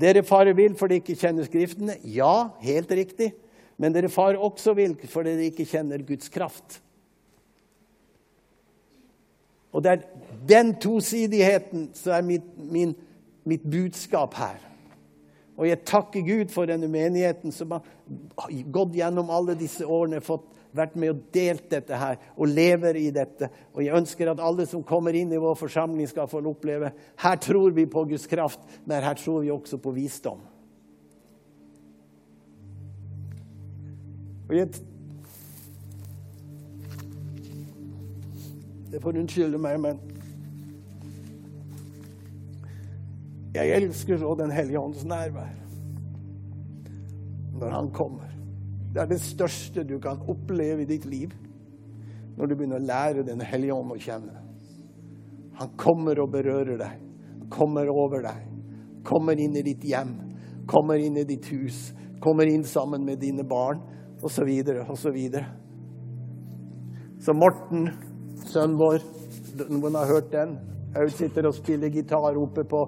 Dere 0.00 0.24
farer 0.24 0.56
vill 0.56 0.74
for 0.78 0.88
dere 0.88 1.02
ikke 1.02 1.18
kjenner 1.20 1.44
Skriftene. 1.46 1.98
Ja, 2.02 2.48
helt 2.64 2.90
riktig. 2.96 3.34
Men 3.78 3.94
dere 3.94 4.10
farer 4.10 4.40
også 4.40 4.72
vill 4.74 4.96
for 5.06 5.28
dere 5.28 5.50
ikke 5.50 5.68
kjenner 5.68 6.02
Guds 6.02 6.32
kraft. 6.32 6.80
Og 9.68 9.84
det 9.84 9.92
er 9.92 10.06
den 10.48 10.72
tosidigheten 10.80 11.90
som 11.94 12.16
er 12.16 12.24
min, 12.24 12.48
min 12.56 12.96
mitt 13.48 13.64
budskap 13.68 14.36
her. 14.38 14.60
Og 15.58 15.66
jeg 15.66 15.82
takker 15.88 16.22
Gud 16.22 16.52
for 16.54 16.70
denne 16.70 16.86
menigheten 16.90 17.52
som 17.54 17.72
har 17.74 17.82
gått 18.70 18.94
gjennom 18.94 19.32
alle 19.34 19.56
disse 19.58 19.82
årene, 19.82 20.22
fått 20.22 20.46
vært 20.76 20.94
med 21.00 21.10
og 21.10 21.22
delt 21.34 21.64
dette 21.72 21.96
her 21.98 22.18
og 22.36 22.52
lever 22.52 22.98
i 23.00 23.08
dette. 23.14 23.48
Og 23.74 23.82
jeg 23.82 23.96
ønsker 23.98 24.30
at 24.30 24.42
alle 24.44 24.68
som 24.70 24.84
kommer 24.86 25.16
inn 25.16 25.32
i 25.34 25.40
vår 25.40 25.56
forsamling, 25.58 26.06
skal 26.06 26.30
få 26.30 26.44
oppleve 26.46 26.92
her 27.24 27.40
tror 27.42 27.74
vi 27.74 27.88
på 27.90 28.04
Guds 28.12 28.28
kraft, 28.30 28.62
men 28.84 29.02
her 29.02 29.18
tror 29.18 29.42
vi 29.42 29.50
også 29.50 29.80
på 29.82 29.94
visdom. 29.96 30.44
Og 34.48 34.54
jeg 34.56 34.70
Det 38.88 39.02
får 39.02 39.18
unnskylde 39.20 39.58
meg, 39.60 39.76
men 39.80 39.98
Jeg 43.58 43.82
elsker 43.82 44.20
så 44.20 44.34
Den 44.38 44.52
hellige 44.54 44.80
ånds 44.80 45.04
nærvær 45.08 45.54
når 47.58 47.72
han 47.74 47.88
kommer. 47.90 48.28
Det 48.94 49.00
er 49.02 49.08
det 49.10 49.18
største 49.18 49.82
du 49.82 49.96
kan 49.98 50.20
oppleve 50.30 50.84
i 50.84 50.86
ditt 50.86 51.08
liv 51.10 51.32
når 52.38 52.46
du 52.46 52.54
begynner 52.54 52.78
å 52.78 52.86
lære 52.86 53.24
Den 53.26 53.42
hellige 53.42 53.74
ånd 53.74 53.96
å 53.96 53.98
kjenne. 53.98 54.36
Han 55.58 55.72
kommer 55.74 56.20
og 56.22 56.30
berører 56.30 56.78
deg. 56.78 57.00
Kommer 57.50 57.90
over 57.90 58.22
deg. 58.22 58.44
Kommer 59.02 59.40
inn 59.42 59.56
i 59.58 59.64
ditt 59.66 59.82
hjem. 59.82 60.14
Kommer 60.70 61.02
inn 61.02 61.18
i 61.18 61.26
ditt 61.26 61.48
hus. 61.50 61.88
Kommer 62.22 62.46
inn 62.46 62.62
sammen 62.64 63.04
med 63.06 63.18
dine 63.22 63.42
barn, 63.46 63.80
osv., 64.22 64.48
osv. 64.86 65.18
Så, 65.34 65.42
så 67.26 67.34
Morten, 67.34 67.88
sønnen 68.46 68.78
vår, 68.78 69.02
noen 69.66 69.98
har 69.98 70.10
hørt 70.12 70.30
den? 70.34 70.56
Aud 70.98 71.10
sitter 71.14 71.46
og 71.46 71.56
spiller 71.58 71.90
gitar 71.92 72.38
oppe 72.38 72.64
på, 72.68 72.84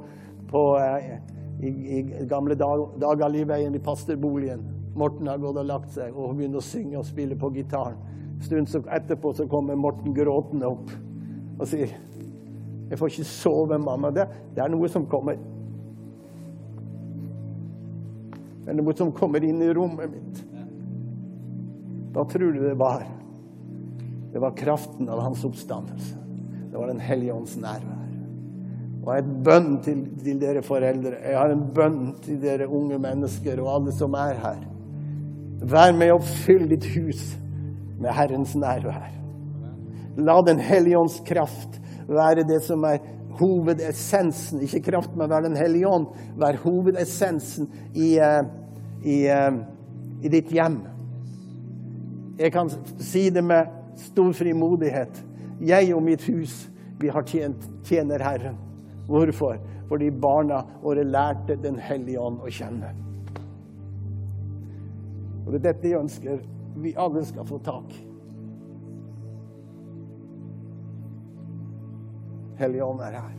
på 0.51 0.65
eh, 0.79 1.17
i, 1.61 1.69
i, 1.99 2.27
gamle 2.29 2.55
dag, 2.59 2.87
Dagalivveien 3.01 3.75
i 3.75 3.83
pastorboligen. 3.83 4.65
Morten 4.95 5.29
har 5.31 5.39
gått 5.39 5.61
og 5.61 5.69
lagt 5.69 5.93
seg 5.95 6.17
og 6.17 6.35
begynner 6.37 6.61
å 6.61 6.65
synge 6.65 6.99
og 6.99 7.07
spille 7.07 7.39
på 7.39 7.53
gitaren. 7.55 7.99
En 8.41 8.67
stund 8.67 8.89
etterpå 8.91 9.35
så 9.37 9.47
kommer 9.49 9.79
Morten 9.79 10.15
gråtende 10.17 10.71
opp 10.71 10.91
og 11.61 11.67
sier 11.69 11.93
'Jeg 12.91 12.99
får 12.99 13.07
ikke 13.07 13.25
sove, 13.25 13.79
mamma.' 13.79 14.11
Det, 14.11 14.27
det 14.55 14.65
er 14.65 14.69
noe 14.69 14.89
som 14.89 15.07
kommer. 15.07 15.37
Det 18.65 18.69
er 18.69 18.75
noe 18.83 18.97
som 18.97 19.13
kommer 19.13 19.45
inn 19.45 19.63
i 19.63 19.73
rommet 19.73 20.11
mitt. 20.11 20.43
Hva 22.13 22.25
tror 22.27 22.53
du 22.53 22.65
det 22.65 22.79
var? 22.79 23.07
Det 24.33 24.41
var 24.43 24.57
kraften 24.59 25.09
av 25.09 25.21
hans 25.21 25.45
oppstandelse. 25.45 26.17
Det 26.71 26.79
var 26.79 26.87
Den 26.87 27.01
hellige 27.01 27.35
ånds 27.35 27.57
nærvær. 27.57 28.00
Jeg 29.11 29.25
har 29.25 29.27
en 29.27 29.39
bønn 29.43 29.71
til, 29.83 30.03
til, 30.23 30.37
dere 30.39 30.61
foreldre. 30.63 31.17
Jeg 31.19 31.35
har 31.35 31.51
en 31.51 31.65
bønn 31.75 32.03
til 32.23 32.37
dere 32.39 32.69
unge 32.71 32.99
mennesker 33.03 33.59
og 33.59 33.73
alle 33.73 33.95
som 33.97 34.15
er 34.15 34.37
her. 34.39 34.61
Vær 35.67 35.97
med 35.99 36.13
og 36.15 36.29
fyll 36.45 36.69
ditt 36.71 36.87
hus 36.95 37.25
med 37.99 38.15
Herrens 38.15 38.55
nærvær. 38.55 39.11
La 40.21 40.39
Den 40.47 40.63
hellige 40.63 40.99
ånds 40.99 41.19
kraft 41.27 41.81
være 42.07 42.47
det 42.47 42.61
som 42.69 42.87
er 42.87 43.03
hovedessensen. 43.41 44.63
Ikke 44.63 44.85
kraft, 44.93 45.17
men 45.17 45.31
vær 45.31 45.43
Den 45.43 45.59
hellige 45.59 45.89
ånd. 45.89 46.07
Vær 46.39 46.63
hovedessensen 46.63 47.67
i, 47.95 48.15
eh, 48.19 48.43
i, 49.03 49.27
eh, 49.27 49.53
i 50.23 50.29
ditt 50.29 50.55
hjem. 50.55 50.81
Jeg 52.39 52.53
kan 52.53 52.71
si 53.01 53.29
det 53.31 53.45
med 53.45 53.67
stor 53.97 54.33
frimodighet. 54.33 55.25
Jeg 55.61 55.95
og 55.95 56.03
mitt 56.03 56.23
hus, 56.31 56.69
vi 57.01 57.09
har 57.09 57.23
tjent, 57.23 57.69
tjener 57.85 58.23
Herren. 58.23 58.70
Hvorfor? 59.11 59.59
Fordi 59.89 60.11
barna 60.11 60.63
våre 60.83 61.03
lærte 61.05 61.57
Den 61.59 61.79
hellige 61.83 62.21
ånd 62.21 62.39
å 62.47 62.51
kjenne. 62.51 62.93
Og 65.47 65.53
Det 65.53 65.59
er 65.59 65.67
dette 65.73 65.89
jeg 65.89 65.99
ønsker 65.99 66.39
vi 66.81 66.95
alle 66.97 67.25
skal 67.27 67.47
få 67.47 67.59
tak 67.59 67.91
i. 67.91 68.07
Hellige 72.61 72.85
ånd 72.85 73.01
er 73.01 73.19
her. 73.19 73.37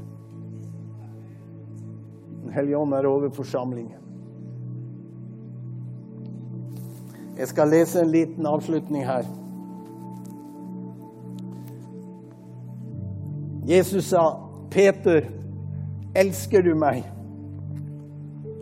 Den 2.43 2.53
hellige 2.53 2.77
ånd 2.77 2.93
er 2.93 3.07
over 3.07 3.29
forsamlingen. 3.29 3.97
Jeg 7.37 7.47
skal 7.47 7.69
lese 7.71 8.01
en 8.01 8.11
liten 8.11 8.45
avslutning 8.45 9.05
her. 9.05 9.23
Jesus 13.67 14.05
sa, 14.05 14.35
'Peter, 14.69 15.40
elsker 16.15 16.61
du 16.61 16.75
meg?' 16.75 17.05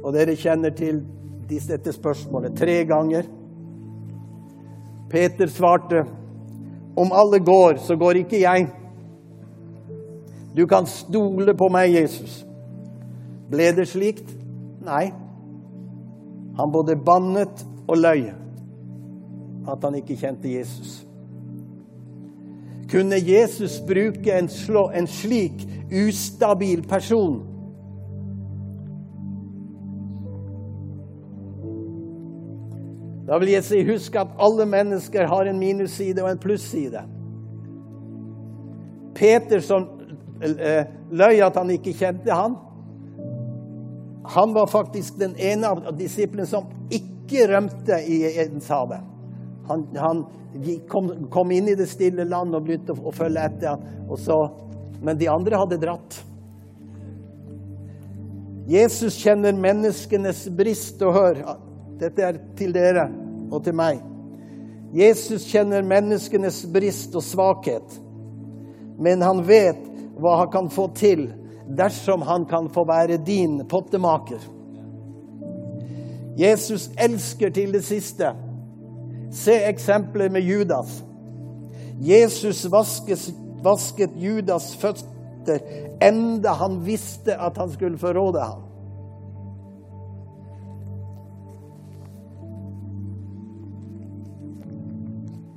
Og 0.04 0.14
dere 0.14 0.36
kjenner 0.36 0.70
til 0.70 1.04
dette 1.50 1.92
spørsmålet 1.92 2.56
tre 2.58 2.86
ganger. 2.86 3.24
Peter 5.10 5.48
svarte, 5.48 6.06
'Om 6.96 7.12
alle 7.12 7.40
går, 7.40 7.78
så 7.78 7.96
går 7.96 8.12
ikke 8.12 8.42
jeg.' 8.42 8.68
Du 10.58 10.66
kan 10.68 10.86
stole 10.86 11.54
på 11.54 11.70
meg, 11.70 11.94
Jesus. 11.94 12.46
Ble 13.52 13.72
det 13.76 13.88
slikt? 13.88 14.36
Nei. 14.82 15.12
Han 16.58 16.72
både 16.72 16.96
bannet 16.96 17.66
og 17.88 17.98
løy 17.98 18.30
at 19.70 19.84
han 19.84 19.96
ikke 19.96 20.18
kjente 20.18 20.52
Jesus. 20.52 21.06
Kunne 22.92 23.20
Jesus 23.22 23.82
bruke 23.88 24.34
en, 24.34 24.48
slå, 24.50 24.90
en 24.90 25.08
slik 25.08 25.68
ustabil 26.08 26.82
person? 26.90 27.44
Da 33.30 33.38
vil 33.38 33.52
jeg 33.54 33.66
si 33.68 33.84
husk 33.86 34.16
at 34.18 34.32
alle 34.42 34.66
mennesker 34.66 35.28
har 35.30 35.46
en 35.46 35.60
minusside 35.62 36.24
og 36.24 36.32
en 36.32 36.42
plusside. 36.42 37.04
Peter 39.16 39.62
som 39.62 39.86
eh, 40.42 40.90
løy 41.12 41.44
at 41.46 41.60
han 41.62 41.70
ikke 41.76 41.94
kjente 41.94 42.34
han, 42.34 42.58
han 44.30 44.54
var 44.54 44.70
faktisk 44.70 45.20
den 45.22 45.36
ene 45.38 45.70
av 45.70 45.94
disiplene 45.98 46.46
som 46.50 46.70
ikke 46.94 47.48
rømte 47.54 48.02
i 48.06 48.24
Edenshavet. 48.30 49.09
Han, 49.70 49.86
han 49.96 50.24
kom, 50.90 51.12
kom, 51.30 51.52
inn 51.52 51.70
i 51.70 51.78
det 51.78 51.88
stille 51.90 52.26
land 52.26 52.58
og 52.58 52.66
begynte 52.66 52.96
å, 52.98 53.14
følge 53.14 53.46
etter 53.46 53.76
ham. 53.76 54.60
men 55.02 55.18
de 55.18 55.30
andre 55.30 55.62
hadde 55.62 55.78
dratt. 55.80 56.20
Jesus 58.70 59.16
kjenner 59.18 59.54
menneskenes 59.54 60.44
brist 60.54 61.02
og 61.02 61.16
hør. 61.16 61.40
Dette 62.00 62.26
er 62.26 62.40
til 62.58 62.74
dere 62.74 63.08
og 63.50 63.64
til 63.66 63.78
meg. 63.78 64.02
Jesus 64.94 65.46
kjenner 65.50 65.86
menneskenes 65.86 66.64
brist 66.74 67.14
og 67.18 67.24
svakhet, 67.26 67.98
men 68.98 69.22
han 69.22 69.44
vet 69.46 69.84
hva 70.20 70.40
han 70.42 70.52
kan 70.54 70.70
få 70.74 70.88
til 70.98 71.28
dersom 71.78 72.26
han 72.26 72.48
kan 72.50 72.70
få 72.74 72.84
være 72.90 73.20
din 73.22 73.62
pottemaker. 73.70 74.42
Jesus 76.40 76.90
elsker 76.98 77.54
til 77.54 77.74
det 77.76 77.84
siste. 77.86 78.34
Se 79.32 79.54
eksempelet 79.70 80.32
med 80.32 80.42
Judas. 80.42 81.04
Jesus 82.00 82.66
vasket, 82.72 83.34
vasket 83.64 84.16
Judas' 84.16 84.76
føtter 84.80 85.60
enda 86.02 86.54
han 86.54 86.80
visste 86.86 87.36
at 87.36 87.58
han 87.58 87.72
skulle 87.72 87.98
forråde 87.98 88.40
ham. 88.40 88.66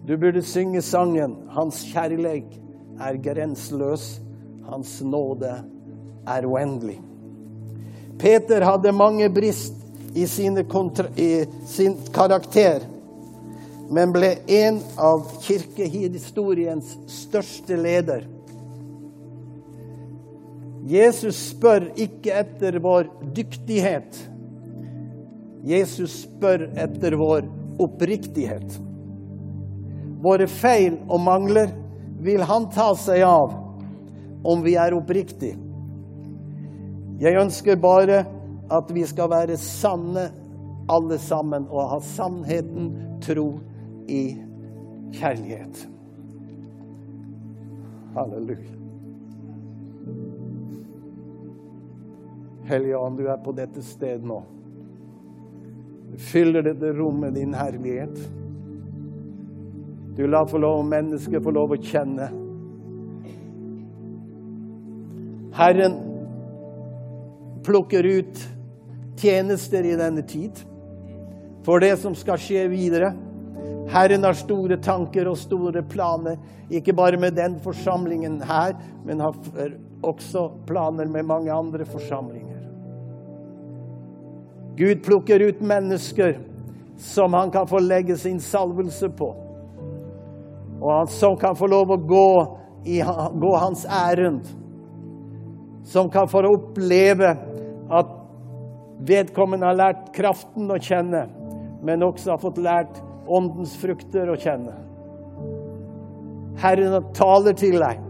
Du 0.08 0.16
burde 0.18 0.42
synge 0.42 0.82
sangen 0.82 1.36
'Hans 1.48 1.84
kjærleik 1.92 2.60
er 3.00 3.16
grenseløs, 3.22 4.20
hans 4.70 5.02
nåde 5.02 5.54
er 6.26 6.46
uendelig'. 6.46 7.00
Peter 8.18 8.64
hadde 8.64 8.92
mange 8.92 9.30
brist 9.30 9.74
i, 10.14 10.22
i 10.22 10.26
sin 11.66 11.96
karakter, 12.14 12.80
men 13.92 14.12
ble 14.12 14.30
en 14.48 14.78
av 14.96 15.26
kirkehistoriens 15.44 16.94
største 17.12 17.76
leder. 17.76 18.24
Jesus 20.88 21.36
spør 21.52 21.90
ikke 22.00 22.32
etter 22.40 22.78
vår 22.82 23.10
dyktighet. 23.36 24.16
Jesus 25.68 26.22
spør 26.24 26.70
etter 26.72 27.14
vår 27.20 27.44
oppriktighet. 27.82 28.78
Våre 30.22 30.48
feil 30.48 30.96
og 31.06 31.20
mangler 31.22 31.74
vil 32.22 32.42
han 32.48 32.70
ta 32.72 32.92
seg 32.98 33.22
av 33.26 33.52
om 34.48 34.62
vi 34.64 34.74
er 34.80 34.96
oppriktige. 34.96 35.58
Jeg 37.22 37.38
ønsker 37.38 37.76
bare 37.78 38.24
at 38.72 38.88
vi 38.90 39.04
skal 39.06 39.28
være 39.30 39.58
sanne 39.60 40.30
alle 40.90 41.18
sammen 41.22 41.68
og 41.70 41.92
ha 41.92 42.00
sannheten, 42.02 42.88
tro 43.22 43.60
i 44.08 44.36
kjærlighet. 45.12 45.86
Halleluja. 48.14 48.78
Hellige 52.64 52.98
Ånd, 52.98 53.18
du 53.18 53.26
er 53.26 53.40
på 53.44 53.52
dette 53.56 53.82
sted 53.84 54.24
nå. 54.24 54.38
Du 56.12 56.18
fyller 56.20 56.64
dette 56.64 56.92
rommet 56.96 57.34
din 57.34 57.54
herlighet. 57.54 58.18
Du 60.16 60.26
lar 60.26 60.46
få 60.46 60.60
lov 60.60 60.84
mennesker 60.84 61.40
få 61.40 61.52
lov 61.56 61.72
å 61.72 61.80
kjenne. 61.80 62.28
Herren 65.56 65.96
plukker 67.64 68.04
ut 68.04 68.42
tjenester 69.20 69.86
i 69.86 69.96
denne 69.96 70.24
tid 70.28 70.60
for 71.64 71.80
det 71.80 71.94
som 72.02 72.14
skal 72.18 72.40
skje 72.40 72.66
videre. 72.72 73.12
Herren 73.90 74.24
har 74.24 74.36
store 74.38 74.76
tanker 74.82 75.28
og 75.28 75.38
store 75.40 75.82
planer, 75.82 76.38
ikke 76.70 76.94
bare 76.96 77.18
med 77.20 77.36
den 77.36 77.58
forsamlingen 77.60 78.40
her, 78.46 78.76
men 79.04 79.20
har 79.20 79.34
også 80.02 80.48
planer 80.66 81.10
med 81.10 81.26
mange 81.26 81.52
andre 81.52 81.84
forsamlinger. 81.84 82.62
Gud 84.76 85.02
plukker 85.04 85.42
ut 85.48 85.60
mennesker 85.60 86.38
som 86.96 87.34
han 87.34 87.50
kan 87.50 87.66
få 87.66 87.78
legge 87.78 88.16
sin 88.16 88.40
salvelse 88.40 89.08
på. 89.08 89.34
Og 90.80 91.08
som 91.08 91.36
kan 91.36 91.56
få 91.56 91.66
lov 91.66 91.92
å 91.92 91.96
gå, 91.96 92.30
i, 92.84 92.98
gå 93.34 93.52
hans 93.56 93.84
ærend. 93.86 94.48
Som 95.84 96.10
kan 96.10 96.28
få 96.30 96.42
oppleve 96.48 97.34
at 97.92 98.18
vedkommende 99.02 99.66
har 99.66 99.78
lært 99.78 100.10
kraften 100.14 100.70
å 100.70 100.80
kjenne, 100.80 101.26
men 101.82 102.06
også 102.06 102.34
har 102.34 102.42
fått 102.42 102.60
lært 102.62 103.02
åndens 103.26 103.76
frukter 103.80 104.30
å 104.32 104.38
kjenne. 104.38 104.74
Herren 106.62 107.12
taler 107.16 107.56
til 107.58 107.78
deg. 107.82 108.00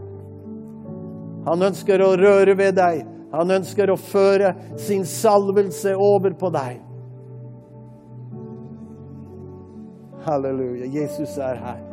Han 1.47 1.67
ønsker 1.69 2.03
å 2.03 2.15
røre 2.19 2.57
ved 2.59 2.77
deg. 2.79 3.05
Han 3.33 3.51
ønsker 3.55 3.91
å 3.91 3.97
føre 3.97 4.53
sin 4.81 5.07
salvelse 5.09 5.95
over 5.97 6.35
på 6.39 6.51
deg. 6.53 6.83
Halleluja. 10.27 10.87
Jesus 10.87 11.39
er 11.39 11.59
her. 11.59 11.91